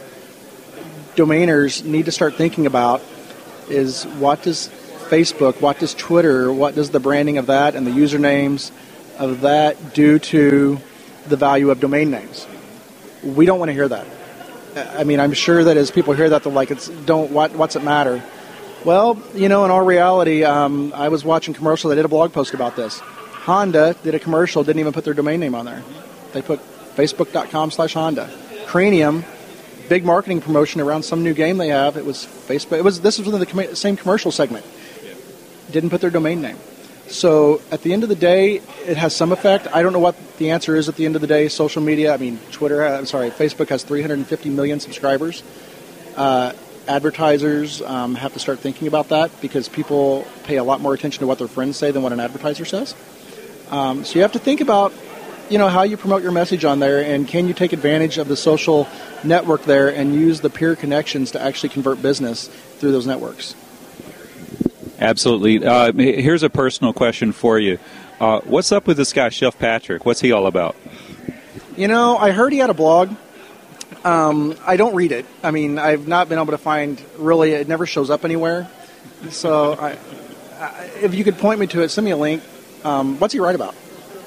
domainers 1.16 1.84
need 1.84 2.04
to 2.04 2.12
start 2.12 2.36
thinking 2.36 2.66
about 2.66 3.02
is 3.68 4.04
what 4.04 4.42
does 4.42 4.68
Facebook, 5.08 5.60
what 5.60 5.80
does 5.80 5.94
Twitter, 5.94 6.52
what 6.52 6.76
does 6.76 6.90
the 6.90 7.00
branding 7.00 7.38
of 7.38 7.46
that 7.46 7.74
and 7.74 7.84
the 7.88 7.90
usernames 7.90 8.70
of 9.18 9.40
that 9.40 9.94
do 9.94 10.20
to 10.20 10.78
the 11.26 11.36
value 11.36 11.72
of 11.72 11.80
domain 11.80 12.12
names? 12.12 12.46
We 13.24 13.46
don't 13.46 13.58
want 13.58 13.70
to 13.70 13.72
hear 13.72 13.88
that. 13.88 14.06
I 14.76 15.04
mean, 15.04 15.20
I'm 15.20 15.32
sure 15.32 15.64
that 15.64 15.76
as 15.76 15.90
people 15.90 16.14
hear 16.14 16.30
that, 16.30 16.42
they're 16.42 16.52
like, 16.52 16.70
"It's 16.70 16.88
don't 16.88 17.30
what 17.30 17.52
what's 17.52 17.76
it 17.76 17.82
matter?" 17.82 18.22
Well, 18.84 19.20
you 19.34 19.48
know, 19.48 19.64
in 19.64 19.70
all 19.70 19.84
reality, 19.84 20.44
um, 20.44 20.92
I 20.94 21.08
was 21.08 21.24
watching 21.24 21.54
commercial. 21.54 21.90
They 21.90 21.96
did 21.96 22.04
a 22.04 22.08
blog 22.08 22.32
post 22.32 22.54
about 22.54 22.76
this. 22.76 23.00
Honda 23.00 23.94
did 24.02 24.14
a 24.14 24.18
commercial, 24.18 24.64
didn't 24.64 24.80
even 24.80 24.92
put 24.92 25.04
their 25.04 25.14
domain 25.14 25.40
name 25.40 25.54
on 25.54 25.64
there. 25.64 25.82
They 26.32 26.42
put 26.42 26.60
facebook.com/slash 26.96 27.94
Honda. 27.94 28.30
Cranium 28.66 29.24
big 29.88 30.04
marketing 30.04 30.40
promotion 30.40 30.80
around 30.80 31.02
some 31.02 31.22
new 31.22 31.34
game 31.34 31.58
they 31.58 31.68
have. 31.68 31.96
It 31.96 32.04
was 32.04 32.18
Facebook. 32.18 32.78
It 32.78 32.84
was 32.84 33.00
this 33.00 33.18
was 33.18 33.26
within 33.26 33.40
the 33.40 33.46
com- 33.46 33.74
same 33.74 33.96
commercial 33.96 34.30
segment. 34.30 34.64
Didn't 35.70 35.90
put 35.90 36.00
their 36.00 36.10
domain 36.10 36.40
name. 36.40 36.56
So 37.08 37.60
at 37.70 37.82
the 37.82 37.92
end 37.92 38.02
of 38.02 38.08
the 38.08 38.14
day, 38.14 38.56
it 38.86 38.96
has 38.96 39.14
some 39.14 39.30
effect. 39.32 39.68
I 39.72 39.82
don't 39.82 39.92
know 39.92 39.98
what 39.98 40.16
the 40.38 40.50
answer 40.50 40.74
is 40.74 40.88
at 40.88 40.96
the 40.96 41.04
end 41.04 41.16
of 41.16 41.20
the 41.20 41.26
day. 41.26 41.48
Social 41.48 41.82
media. 41.82 42.14
I 42.14 42.16
mean, 42.16 42.38
Twitter. 42.50 42.84
I'm 42.84 43.06
sorry, 43.06 43.30
Facebook 43.30 43.68
has 43.68 43.82
350 43.82 44.50
million 44.50 44.80
subscribers. 44.80 45.42
Uh, 46.16 46.52
advertisers 46.86 47.82
um, 47.82 48.14
have 48.14 48.32
to 48.34 48.38
start 48.38 48.58
thinking 48.58 48.88
about 48.88 49.08
that 49.08 49.30
because 49.40 49.68
people 49.68 50.26
pay 50.44 50.56
a 50.56 50.64
lot 50.64 50.80
more 50.80 50.94
attention 50.94 51.20
to 51.20 51.26
what 51.26 51.38
their 51.38 51.48
friends 51.48 51.76
say 51.76 51.90
than 51.90 52.02
what 52.02 52.12
an 52.12 52.20
advertiser 52.20 52.64
says. 52.64 52.94
Um, 53.70 54.04
so 54.04 54.16
you 54.16 54.22
have 54.22 54.32
to 54.32 54.38
think 54.38 54.60
about 54.60 54.92
you 55.50 55.58
know 55.58 55.68
how 55.68 55.82
you 55.82 55.96
promote 55.96 56.22
your 56.22 56.32
message 56.32 56.64
on 56.64 56.78
there 56.78 57.02
and 57.02 57.28
can 57.28 57.46
you 57.48 57.54
take 57.54 57.74
advantage 57.74 58.16
of 58.16 58.28
the 58.28 58.36
social 58.36 58.88
network 59.22 59.62
there 59.64 59.88
and 59.88 60.14
use 60.14 60.40
the 60.40 60.48
peer 60.48 60.74
connections 60.74 61.32
to 61.32 61.42
actually 61.42 61.68
convert 61.68 62.00
business 62.00 62.48
through 62.78 62.92
those 62.92 63.06
networks 63.06 63.54
absolutely 64.98 65.64
uh, 65.64 65.92
here's 65.92 66.42
a 66.42 66.50
personal 66.50 66.92
question 66.92 67.32
for 67.32 67.58
you 67.58 67.78
uh, 68.20 68.40
what's 68.42 68.72
up 68.72 68.86
with 68.86 68.96
this 68.96 69.12
guy 69.12 69.28
chef 69.28 69.58
patrick 69.58 70.04
what's 70.06 70.20
he 70.20 70.32
all 70.32 70.46
about 70.46 70.76
you 71.76 71.88
know 71.88 72.16
i 72.16 72.30
heard 72.30 72.52
he 72.52 72.58
had 72.58 72.70
a 72.70 72.74
blog 72.74 73.14
um, 74.04 74.56
i 74.66 74.76
don't 74.76 74.94
read 74.94 75.12
it 75.12 75.26
i 75.42 75.50
mean 75.50 75.78
i've 75.78 76.06
not 76.06 76.28
been 76.28 76.38
able 76.38 76.52
to 76.52 76.58
find 76.58 77.02
really 77.18 77.52
it 77.52 77.68
never 77.68 77.86
shows 77.86 78.10
up 78.10 78.24
anywhere 78.24 78.68
so 79.30 79.72
I, 79.72 79.98
I, 80.58 80.90
if 81.02 81.14
you 81.14 81.24
could 81.24 81.38
point 81.38 81.60
me 81.60 81.66
to 81.68 81.82
it 81.82 81.88
send 81.88 82.04
me 82.04 82.10
a 82.10 82.16
link 82.16 82.42
um, 82.84 83.18
what's 83.18 83.32
he 83.32 83.40
write 83.40 83.54
about 83.54 83.74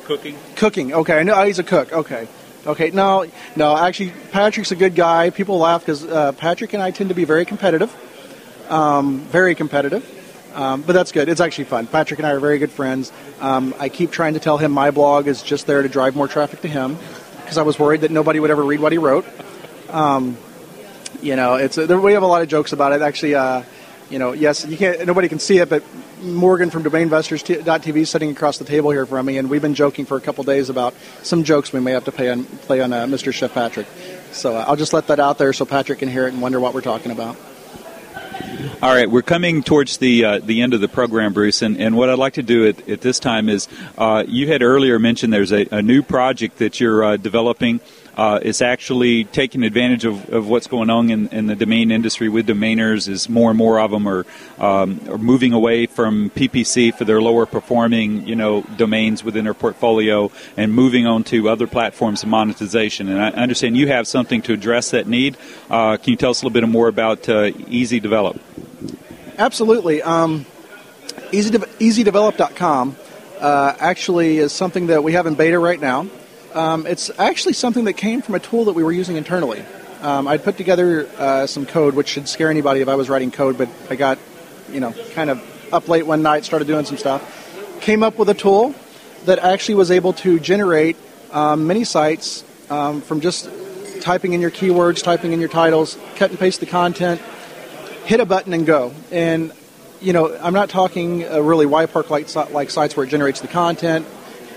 Cooking. 0.08 0.38
Cooking. 0.56 0.94
Okay, 0.94 1.20
I 1.20 1.24
know 1.24 1.44
he's 1.44 1.60
a 1.60 1.66
cook. 1.66 1.92
Okay. 1.92 2.30
Okay. 2.66 2.92
No, 2.92 3.26
no. 3.58 3.76
Actually, 3.76 4.14
Patrick's 4.32 4.72
a 4.72 4.76
good 4.78 4.96
guy. 4.96 5.32
People 5.32 5.58
laugh 5.58 5.82
because 5.82 6.06
uh, 6.06 6.32
Patrick 6.32 6.72
and 6.72 6.82
I 6.82 6.92
tend 6.92 7.10
to 7.10 7.16
be 7.16 7.26
very 7.26 7.44
competitive. 7.44 7.94
Um, 8.70 9.20
very 9.20 9.54
competitive. 9.54 10.06
Um, 10.58 10.82
but 10.82 10.94
that's 10.94 11.12
good. 11.12 11.30
It's 11.30 11.40
actually 11.40 11.66
fun. 11.66 11.86
Patrick 11.86 12.20
and 12.20 12.26
I 12.26 12.32
are 12.32 12.40
very 12.40 12.58
good 12.58 12.72
friends. 12.72 13.12
Um, 13.40 13.76
I 13.80 13.90
keep 13.90 14.10
trying 14.10 14.34
to 14.34 14.40
tell 14.40 14.58
him 14.58 14.72
my 14.72 14.90
blog 14.90 15.28
is 15.28 15.44
just 15.44 15.68
there 15.68 15.84
to 15.84 15.88
drive 15.88 16.16
more 16.16 16.28
traffic 16.28 16.62
to 16.62 16.68
him 16.68 16.98
because 17.42 17.60
I 17.60 17.62
was 17.62 17.78
worried 17.78 18.02
that 18.02 18.10
nobody 18.10 18.40
would 18.40 18.50
ever 18.50 18.64
read 18.64 18.80
what 18.80 18.92
he 18.92 18.98
wrote. 18.98 19.26
Um, 19.92 20.36
you 21.22 21.36
know, 21.36 21.56
it's 21.56 21.78
a, 21.78 21.86
we 22.00 22.14
have 22.14 22.24
a 22.24 22.28
lot 22.28 22.42
of 22.42 22.48
jokes 22.48 22.74
about 22.74 22.92
it. 22.92 23.04
Actually, 23.04 23.36
uh, 23.36 23.62
you 24.10 24.18
know, 24.18 24.32
yes, 24.32 24.66
you 24.66 24.78
can't. 24.78 25.06
Nobody 25.06 25.30
can 25.30 25.38
see 25.38 25.60
it, 25.60 25.70
but 25.70 25.84
Morgan 26.24 26.72
from 26.72 26.84
DomainVestors.tv 26.84 27.96
is 27.96 28.10
sitting 28.10 28.32
across 28.32 28.58
the 28.58 28.66
table 28.66 28.90
here 28.90 29.06
from 29.06 29.28
me, 29.28 29.38
and 29.38 29.52
we've 29.52 29.62
been 29.62 29.76
joking 29.76 30.06
for 30.06 30.18
a 30.18 30.22
couple 30.22 30.44
days 30.44 30.70
about 30.70 30.96
some 31.22 31.44
jokes 31.44 31.72
we 31.72 31.82
may 31.82 31.92
have 31.92 32.06
to 32.06 32.12
play 32.12 32.32
on 32.32 32.46
play 32.46 32.82
on 32.82 32.92
uh, 32.94 33.06
Mr. 33.06 33.32
Chef 33.32 33.54
Patrick. 33.54 33.86
So 34.32 34.56
uh, 34.56 34.66
I'll 34.68 34.76
just 34.76 34.94
let 34.94 35.06
that 35.08 35.20
out 35.20 35.38
there 35.38 35.54
so 35.54 35.66
Patrick 35.66 36.00
can 36.00 36.10
hear 36.10 36.26
it 36.26 36.34
and 36.34 36.42
wonder 36.42 36.60
what 36.60 36.74
we're 36.74 36.82
talking 36.82 37.12
about. 37.12 37.38
All 38.80 38.94
right, 38.94 39.10
we're 39.10 39.24
coming 39.24 39.64
towards 39.64 39.98
the 39.98 40.24
uh, 40.24 40.40
the 40.40 40.62
end 40.62 40.76
of 40.76 40.82
the 40.82 40.88
program, 40.88 41.34
Bruce, 41.34 41.64
and, 41.64 41.78
and 41.78 41.98
what 41.98 42.10
I'd 42.10 42.20
like 42.20 42.34
to 42.34 42.44
do 42.44 42.68
at, 42.68 42.88
at 42.88 43.02
this 43.02 43.20
time 43.20 43.50
is 43.50 43.68
uh, 43.98 44.24
you 44.28 44.48
had 44.48 44.62
earlier 44.62 45.00
mentioned 45.00 45.34
there's 45.34 45.52
a, 45.52 45.68
a 45.72 45.82
new 45.82 46.04
project 46.04 46.60
that 46.60 46.80
you're 46.80 47.04
uh, 47.04 47.18
developing 47.18 47.80
uh, 48.18 48.40
is 48.42 48.62
actually 48.62 49.26
taking 49.26 49.64
advantage 49.64 50.04
of, 50.04 50.30
of 50.34 50.50
what's 50.50 50.66
going 50.68 50.90
on 50.90 51.10
in, 51.12 51.28
in, 51.30 51.46
the 51.46 51.56
domain 51.56 51.92
industry 51.92 52.28
with 52.28 52.48
domainers 52.48 53.08
Is 53.08 53.30
more 53.30 53.52
and 53.52 53.58
more 53.58 53.80
of 53.80 53.92
them 53.92 54.08
are, 54.08 54.26
um, 54.58 55.00
are 55.08 55.20
moving 55.20 55.54
away 55.54 55.86
from 55.86 56.32
PPC 56.32 56.94
for 56.94 57.06
their 57.06 57.22
lower 57.22 57.46
performing 57.46 58.28
you 58.28 58.36
know 58.36 58.64
domains 58.76 59.24
within 59.24 59.46
their 59.46 59.54
portfolio 59.54 60.32
and 60.58 60.74
moving 60.74 61.06
on 61.06 61.24
to 61.26 61.48
other 61.48 61.68
platforms 61.68 62.24
of 62.24 62.30
monetization. 62.30 63.08
And 63.08 63.22
I 63.22 63.30
understand 63.30 63.78
you 63.78 63.88
have 63.88 64.08
something 64.08 64.42
to 64.44 64.54
address 64.54 64.92
that 64.92 65.08
need. 65.08 65.38
Uh, 65.70 65.98
can 65.98 66.12
you 66.12 66.18
tell 66.18 66.32
us 66.32 66.42
a 66.42 66.46
little 66.46 66.60
bit 66.60 66.68
more 66.68 66.88
about 66.88 67.30
uh, 67.30 67.52
Easy 67.68 68.00
Develop? 68.00 68.42
Absolutely. 69.38 70.02
Um, 70.02 70.48
easy 71.32 71.52
de- 71.52 71.60
EasyDevelop.com 71.60 72.96
uh, 73.40 73.76
actually 73.80 74.40
is 74.40 74.52
something 74.52 74.88
that 74.88 75.04
we 75.04 75.14
have 75.14 75.28
in 75.28 75.36
beta 75.36 75.60
right 75.60 75.80
now. 75.80 76.08
Um, 76.54 76.88
it's 76.88 77.12
actually 77.20 77.54
something 77.54 77.86
that 77.86 77.94
came 77.94 78.22
from 78.22 78.36
a 78.36 78.40
tool 78.40 78.66
that 78.66 78.74
we 78.74 78.84
were 78.84 78.92
using 78.92 79.16
internally. 79.18 79.64
Um, 80.02 80.28
I'd 80.28 80.44
put 80.44 80.58
together 80.58 81.08
uh, 81.18 81.48
some 81.48 81.66
code, 81.66 81.96
which 81.96 82.08
should 82.08 82.30
scare 82.30 82.50
anybody 82.50 82.82
if 82.82 82.88
I 82.88 82.96
was 82.96 83.10
writing 83.10 83.32
code, 83.32 83.58
but 83.58 83.70
I 83.90 83.96
got, 83.96 84.20
you 84.72 84.80
know, 84.80 84.94
kind 85.14 85.30
of 85.30 85.42
up 85.74 85.88
late 85.88 86.06
one 86.06 86.22
night, 86.22 86.46
started 86.46 86.68
doing 86.68 86.86
some 86.86 86.98
stuff. 86.98 87.80
Came 87.82 88.04
up 88.04 88.18
with 88.18 88.30
a 88.30 88.34
tool 88.34 88.76
that 89.26 89.40
actually 89.40 89.76
was 89.76 89.92
able 89.92 90.14
to 90.14 90.40
generate 90.40 90.98
um, 91.32 91.68
many 91.68 91.84
sites 91.84 92.44
um, 92.70 93.02
from 93.02 93.22
just 93.22 93.50
typing 94.02 94.34
in 94.34 94.42
your 94.42 94.52
keywords, 94.52 95.04
typing 95.04 95.34
in 95.34 95.40
your 95.40 95.50
titles, 95.50 95.98
cut 96.16 96.30
and 96.30 96.40
paste 96.40 96.60
the 96.60 96.66
content, 96.66 97.22
hit 98.06 98.20
a 98.20 98.26
button 98.26 98.54
and 98.54 98.66
go. 98.66 98.94
And 99.12 99.52
you 100.00 100.14
know, 100.14 100.38
I'm 100.38 100.54
not 100.54 100.70
talking 100.70 101.28
uh, 101.28 101.40
really 101.42 101.66
YPark 101.66 102.08
Park 102.08 102.52
like 102.52 102.70
sites 102.70 102.96
where 102.96 103.06
it 103.06 103.10
generates 103.10 103.42
the 103.42 103.48
content, 103.48 104.06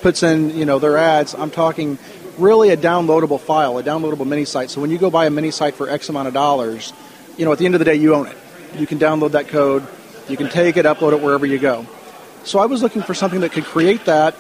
puts 0.03 0.23
in 0.23 0.57
you 0.57 0.65
know 0.65 0.79
their 0.79 0.97
ads. 0.97 1.35
I'm 1.35 1.51
talking 1.51 1.99
really 2.39 2.71
a 2.71 2.77
downloadable 2.77 3.41
file, 3.41 3.79
a 3.79 3.83
downloadable 3.83 4.27
mini 4.27 4.45
site. 4.45 4.71
So 4.71 4.81
when 4.81 4.91
you 4.91 4.99
go 4.99 5.11
buy 5.11 5.27
a 5.27 5.31
mini 5.31 5.51
site 5.51 5.75
for 5.75 5.89
X 5.89 6.09
amount 6.09 6.29
of 6.29 6.35
dollars, 6.35 6.93
you 7.37 7.45
know 7.45 7.53
at 7.53 7.59
the 7.59 7.67
end 7.67 7.75
of 7.75 7.79
the 7.79 7.85
day 7.85 7.95
you 7.95 8.15
own 8.15 8.27
it. 8.27 8.37
You 8.77 8.87
can 8.87 8.99
download 8.99 9.33
that 9.33 9.49
code, 9.49 9.87
you 10.29 10.37
can 10.37 10.49
take 10.49 10.77
it, 10.77 10.87
upload 10.87 11.13
it 11.13 11.21
wherever 11.21 11.45
you 11.45 11.59
go. 11.59 11.87
So 12.45 12.59
I 12.59 12.67
was 12.67 12.83
looking 12.83 13.03
for 13.03 13.15
something 13.15 13.41
that 13.41 13.53
could 13.53 13.65
create 13.65 14.05
that 14.07 14.35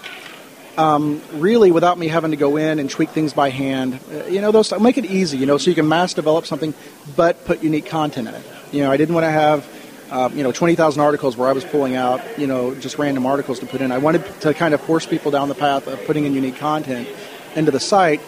um, 0.76 1.20
really 1.32 1.70
without 1.70 1.98
me 1.98 2.08
having 2.08 2.30
to 2.30 2.36
go 2.36 2.56
in 2.56 2.78
and 2.78 2.88
tweak 2.88 3.10
things 3.10 3.32
by 3.32 3.50
hand. 3.50 4.00
Uh, 4.10 4.24
you 4.26 4.40
know, 4.40 4.52
those 4.52 4.72
make 4.80 4.98
it 4.98 5.04
easy. 5.04 5.38
You 5.38 5.46
know, 5.46 5.58
so 5.58 5.70
you 5.70 5.74
can 5.74 5.88
mass 5.88 6.14
develop 6.14 6.46
something, 6.46 6.74
but 7.16 7.44
put 7.44 7.62
unique 7.62 7.86
content 7.86 8.28
in 8.28 8.34
it. 8.34 8.44
You 8.72 8.82
know, 8.82 8.90
I 8.90 8.96
didn't 8.96 9.14
want 9.14 9.24
to 9.24 9.30
have 9.30 9.66
uh, 10.10 10.28
you 10.32 10.42
know, 10.42 10.50
20,000 10.50 11.00
articles 11.00 11.36
where 11.36 11.48
I 11.48 11.52
was 11.52 11.64
pulling 11.64 11.94
out, 11.94 12.38
you 12.38 12.46
know, 12.46 12.74
just 12.74 12.98
random 12.98 13.26
articles 13.26 13.60
to 13.60 13.66
put 13.66 13.80
in. 13.80 13.92
I 13.92 13.98
wanted 13.98 14.24
to 14.40 14.52
kind 14.54 14.74
of 14.74 14.80
force 14.80 15.06
people 15.06 15.30
down 15.30 15.48
the 15.48 15.54
path 15.54 15.86
of 15.86 16.04
putting 16.04 16.24
in 16.24 16.34
unique 16.34 16.56
content 16.56 17.08
into 17.54 17.70
the 17.70 17.80
site. 17.80 18.20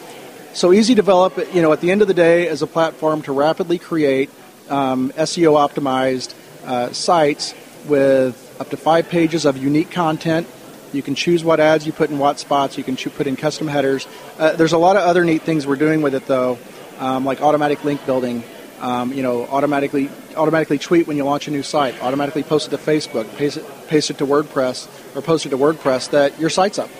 So 0.54 0.72
Easy 0.72 0.94
Develop, 0.94 1.36
you 1.54 1.62
know, 1.62 1.72
at 1.72 1.80
the 1.80 1.90
end 1.90 2.02
of 2.02 2.08
the 2.08 2.14
day, 2.14 2.46
is 2.46 2.62
a 2.62 2.66
platform 2.66 3.22
to 3.22 3.32
rapidly 3.32 3.78
create 3.78 4.30
um, 4.68 5.10
SEO 5.12 5.54
optimized 5.56 6.34
uh, 6.64 6.92
sites 6.92 7.54
with 7.86 8.56
up 8.60 8.70
to 8.70 8.76
five 8.76 9.08
pages 9.08 9.44
of 9.44 9.56
unique 9.56 9.90
content. 9.90 10.46
You 10.92 11.02
can 11.02 11.14
choose 11.14 11.42
what 11.42 11.58
ads 11.58 11.86
you 11.86 11.92
put 11.92 12.10
in 12.10 12.18
what 12.18 12.38
spots. 12.38 12.76
You 12.76 12.84
can 12.84 12.96
put 12.96 13.26
in 13.26 13.34
custom 13.34 13.66
headers. 13.66 14.06
Uh, 14.38 14.52
there's 14.52 14.72
a 14.72 14.78
lot 14.78 14.96
of 14.96 15.02
other 15.02 15.24
neat 15.24 15.42
things 15.42 15.66
we're 15.66 15.76
doing 15.76 16.02
with 16.02 16.14
it, 16.14 16.26
though, 16.26 16.58
um, 16.98 17.24
like 17.24 17.40
automatic 17.40 17.82
link 17.82 18.04
building. 18.04 18.44
Um, 18.80 19.12
you 19.12 19.22
know, 19.22 19.46
automatically 19.46 20.10
automatically 20.36 20.78
tweet 20.78 21.06
when 21.06 21.16
you 21.16 21.24
launch 21.24 21.48
a 21.48 21.50
new 21.50 21.62
site, 21.62 22.00
automatically 22.02 22.42
post 22.42 22.68
it 22.68 22.70
to 22.70 22.78
Facebook, 22.78 23.34
paste 23.36 23.56
it, 23.58 23.64
paste 23.88 24.10
it 24.10 24.18
to 24.18 24.26
WordPress, 24.26 24.88
or 25.16 25.22
post 25.22 25.46
it 25.46 25.50
to 25.50 25.58
WordPress 25.58 26.10
that 26.10 26.38
your 26.38 26.50
site's 26.50 26.78
up, 26.78 26.90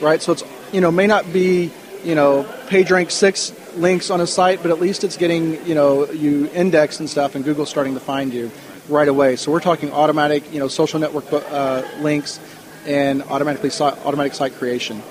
right? 0.00 0.20
So 0.20 0.32
it's 0.32 0.44
you 0.72 0.80
know 0.80 0.90
may 0.90 1.06
not 1.06 1.32
be 1.32 1.70
you 2.04 2.14
know 2.14 2.46
page 2.68 2.90
rank 2.90 3.10
six 3.10 3.52
links 3.76 4.10
on 4.10 4.20
a 4.20 4.26
site, 4.26 4.62
but 4.62 4.70
at 4.70 4.80
least 4.80 5.04
it's 5.04 5.16
getting 5.16 5.64
you 5.66 5.74
know 5.74 6.10
you 6.10 6.48
indexed 6.48 7.00
and 7.00 7.08
stuff, 7.08 7.34
and 7.34 7.44
Google's 7.44 7.70
starting 7.70 7.94
to 7.94 8.00
find 8.00 8.32
you 8.32 8.50
right 8.88 9.08
away. 9.08 9.36
So 9.36 9.50
we're 9.50 9.60
talking 9.60 9.92
automatic 9.92 10.52
you 10.52 10.58
know 10.58 10.68
social 10.68 11.00
network 11.00 11.32
uh, 11.32 11.82
links 12.00 12.40
and 12.86 13.22
automatically 13.24 13.70
automatic 13.80 14.34
site 14.34 14.54
creation. 14.54 15.02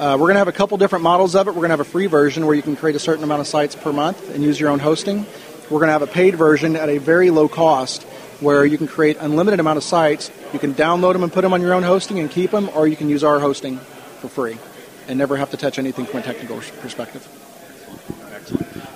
Uh, 0.00 0.16
we're 0.18 0.28
going 0.28 0.34
to 0.34 0.38
have 0.38 0.48
a 0.48 0.52
couple 0.52 0.78
different 0.78 1.02
models 1.02 1.34
of 1.34 1.46
it. 1.46 1.50
We're 1.50 1.56
going 1.56 1.68
to 1.68 1.76
have 1.76 1.80
a 1.80 1.84
free 1.84 2.06
version 2.06 2.46
where 2.46 2.54
you 2.54 2.62
can 2.62 2.74
create 2.74 2.96
a 2.96 2.98
certain 2.98 3.22
amount 3.22 3.42
of 3.42 3.46
sites 3.46 3.76
per 3.76 3.92
month 3.92 4.34
and 4.34 4.42
use 4.42 4.58
your 4.58 4.70
own 4.70 4.78
hosting. 4.78 5.26
We're 5.70 5.78
going 5.78 5.88
to 5.88 5.92
have 5.92 6.02
a 6.02 6.08
paid 6.08 6.34
version 6.34 6.74
at 6.74 6.88
a 6.88 6.98
very 6.98 7.30
low 7.30 7.48
cost 7.48 8.02
where 8.40 8.64
you 8.64 8.76
can 8.76 8.88
create 8.88 9.16
unlimited 9.20 9.60
amount 9.60 9.76
of 9.76 9.84
sites. 9.84 10.28
You 10.52 10.58
can 10.58 10.74
download 10.74 11.12
them 11.12 11.22
and 11.22 11.32
put 11.32 11.42
them 11.42 11.52
on 11.52 11.62
your 11.62 11.74
own 11.74 11.84
hosting 11.84 12.18
and 12.18 12.28
keep 12.28 12.50
them, 12.50 12.68
or 12.74 12.88
you 12.88 12.96
can 12.96 13.08
use 13.08 13.22
our 13.22 13.38
hosting 13.38 13.78
for 14.18 14.28
free 14.28 14.58
and 15.06 15.16
never 15.16 15.36
have 15.36 15.50
to 15.50 15.56
touch 15.56 15.78
anything 15.78 16.06
from 16.06 16.20
a 16.20 16.22
technical 16.22 16.56
perspective. 16.80 17.26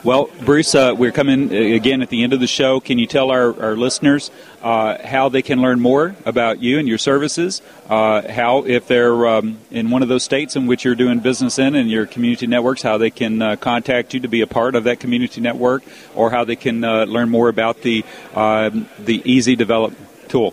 Well, 0.05 0.29
Bruce, 0.45 0.75
uh, 0.75 0.95
we're 0.95 1.13
coming 1.13 1.51
uh, 1.51 1.57
again 1.57 2.03
at 2.03 2.11
the 2.11 2.25
end 2.25 2.35
of 2.35 2.41
the 2.41 2.47
show. 2.47 2.79
Can 2.79 2.99
you 2.99 3.07
tell 3.07 3.31
our, 3.31 3.59
our 3.59 3.75
listeners 3.75 4.31
uh, 4.63 4.99
how 5.03 5.31
they 5.31 5.41
can 5.41 5.63
learn 5.63 5.81
more 5.81 6.15
about 6.27 6.61
you 6.63 6.79
and 6.79 6.87
your 6.87 6.99
services? 6.99 7.63
Uh, 7.89 8.31
how, 8.31 8.67
if 8.67 8.87
they're 8.87 9.27
um, 9.27 9.57
in 9.71 9.89
one 9.89 10.03
of 10.03 10.11
those 10.11 10.23
states 10.23 10.57
in 10.57 10.67
which 10.67 10.85
you're 10.85 10.95
doing 10.95 11.21
business 11.21 11.59
in 11.59 11.75
and 11.75 11.91
your 11.91 12.05
community 12.05 12.47
networks, 12.47 12.83
how 12.83 12.99
they 12.99 13.09
can 13.09 13.41
uh, 13.41 13.57
contact 13.57 14.13
you 14.13 14.21
to 14.21 14.29
be 14.29 14.43
a 14.43 14.47
part 14.47 14.75
of 14.75 14.85
that 14.85 15.01
community 15.01 15.41
network, 15.41 15.83
or 16.15 16.31
how 16.31 16.45
they 16.45 16.57
can 16.57 16.85
uh, 16.85 17.07
learn 17.07 17.31
more 17.31 17.49
about 17.49 17.81
the 17.81 18.05
um, 18.35 18.87
the 18.99 19.23
EZ 19.25 19.57
Develop 19.57 19.95
tool? 20.29 20.53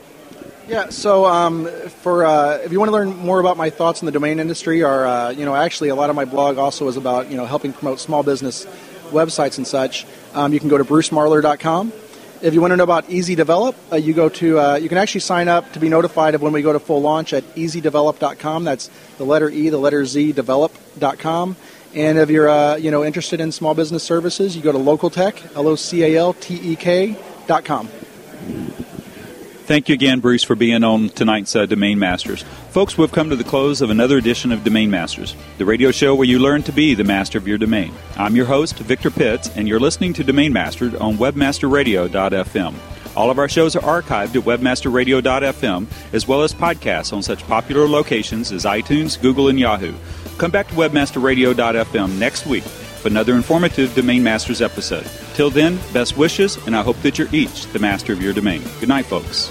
Yeah, 0.70 0.88
so 0.88 1.26
um, 1.26 1.66
for 2.02 2.24
uh, 2.24 2.60
if 2.60 2.72
you 2.72 2.80
want 2.80 2.88
to 2.88 2.94
learn 2.94 3.18
more 3.18 3.42
about 3.42 3.58
my 3.58 3.70
thoughts 3.70 4.02
in 4.02 4.06
the 4.06 4.14
domain 4.14 4.40
industry, 4.40 4.82
or 4.82 5.06
uh, 5.06 5.32
you 5.32 5.44
know, 5.44 5.54
actually 5.54 5.90
a 5.90 5.96
lot 5.96 6.10
of 6.10 6.16
my 6.16 6.24
blog 6.24 6.58
also 6.58 6.88
is 6.88 6.96
about 6.96 7.30
you 7.30 7.36
know 7.36 7.46
helping 7.46 7.74
promote 7.74 8.00
small 8.00 8.24
business 8.24 8.66
websites 9.12 9.58
and 9.58 9.68
such, 9.68 10.06
um, 10.34 10.54
you 10.54 10.60
can 10.60 10.70
go 10.70 10.78
to 10.78 10.84
brucemarler.com. 10.84 11.94
If 12.42 12.56
you 12.56 12.62
want 12.62 12.72
to 12.72 12.78
know 12.78 12.84
about 12.84 13.12
EZ 13.12 13.36
Develop, 13.36 13.76
uh, 13.92 13.98
you 13.98 14.14
go 14.14 14.28
to 14.30 14.60
uh, 14.60 14.76
you 14.76 14.90
can 14.90 14.98
actually 14.98 15.22
sign 15.22 15.48
up 15.48 15.72
to 15.74 15.80
be 15.80 15.90
notified 15.90 16.34
of 16.34 16.42
when 16.42 16.54
we 16.54 16.64
go 16.64 16.74
to 16.74 16.80
full 16.80 17.02
launch 17.02 17.34
at 17.34 17.44
ezdevelop.com. 17.56 18.64
That's 18.64 18.90
the 19.20 19.26
letter 19.26 19.48
E, 19.50 19.70
the 19.70 19.78
letter 19.78 20.04
Z, 20.06 20.32
develop.com. 20.32 21.56
And 21.94 22.18
if 22.18 22.30
you're 22.32 22.50
uh, 22.50 22.78
you 22.78 22.90
know 22.90 23.04
interested 23.06 23.40
in 23.40 23.52
small 23.52 23.76
business 23.76 24.02
services, 24.02 24.56
you 24.56 24.64
go 24.64 24.72
to 24.72 24.80
localtek, 24.80 25.56
L 25.56 25.68
O 25.68 25.76
C 25.76 26.04
A 26.04 26.18
L 26.18 26.34
T 26.34 26.56
E 26.56 26.76
K 26.76 27.16
dot 27.46 27.64
com. 27.64 27.90
Thank 29.72 29.88
you 29.88 29.94
again, 29.94 30.20
Bruce, 30.20 30.44
for 30.44 30.58
being 30.58 30.84
on 30.84 31.08
tonight's 31.08 31.56
uh, 31.56 31.66
Domain 31.66 31.98
Masters. 31.98 32.44
Folks, 32.72 32.98
we've 32.98 33.10
come 33.10 33.30
to 33.30 33.38
the 33.38 33.46
close 33.46 33.80
of 33.80 33.90
another 33.90 34.18
edition 34.18 34.52
of 34.52 34.66
Domain 34.66 34.92
Masters, 34.92 35.34
the 35.60 35.64
radio 35.64 35.92
show 35.92 36.14
where 36.14 36.28
you 36.28 36.40
learn 36.40 36.62
to 36.64 36.74
be 36.74 36.94
the 36.94 37.06
master 37.06 37.38
of 37.38 37.48
your 37.48 37.58
domain. 37.58 37.94
I'm 38.18 38.36
your 38.36 38.48
host, 38.48 38.78
Victor 38.80 39.10
Pitts, 39.10 39.50
and 39.56 39.70
you're 39.70 39.80
listening 39.80 40.12
to 40.16 40.26
Domain 40.26 40.52
Masters 40.52 40.94
on 40.96 41.16
WebmasterRadio.fm. 41.16 43.16
All 43.16 43.32
of 43.32 43.40
our 43.40 43.48
shows 43.48 43.78
are 43.78 44.02
archived 44.02 44.36
at 44.36 44.44
webmasterradio.fm, 44.44 45.88
as 46.12 46.28
well 46.28 46.44
as 46.44 46.54
podcasts 46.54 47.14
on 47.14 47.24
such 47.24 47.48
popular 47.48 47.88
locations 47.88 48.52
as 48.52 48.66
iTunes, 48.66 49.22
Google, 49.22 49.48
and 49.48 49.58
Yahoo. 49.58 49.94
Come 50.38 50.52
back 50.52 50.68
to 50.68 50.76
webmasterradio.fm 50.76 52.20
next 52.20 52.46
week 52.46 52.64
for 52.64 53.08
another 53.08 53.36
informative 53.36 53.96
Domain 53.96 54.22
Masters 54.22 54.62
episode. 54.62 55.10
Till 55.34 55.50
then, 55.50 55.80
best 55.94 56.18
wishes, 56.18 56.58
and 56.68 56.76
I 56.76 56.84
hope 56.84 57.02
that 57.04 57.18
you're 57.18 57.34
each 57.34 57.68
the 57.68 57.80
master 57.80 58.12
of 58.12 58.22
your 58.22 58.34
domain. 58.34 58.62
Good 58.82 58.90
night, 58.90 59.06
folks. 59.06 59.50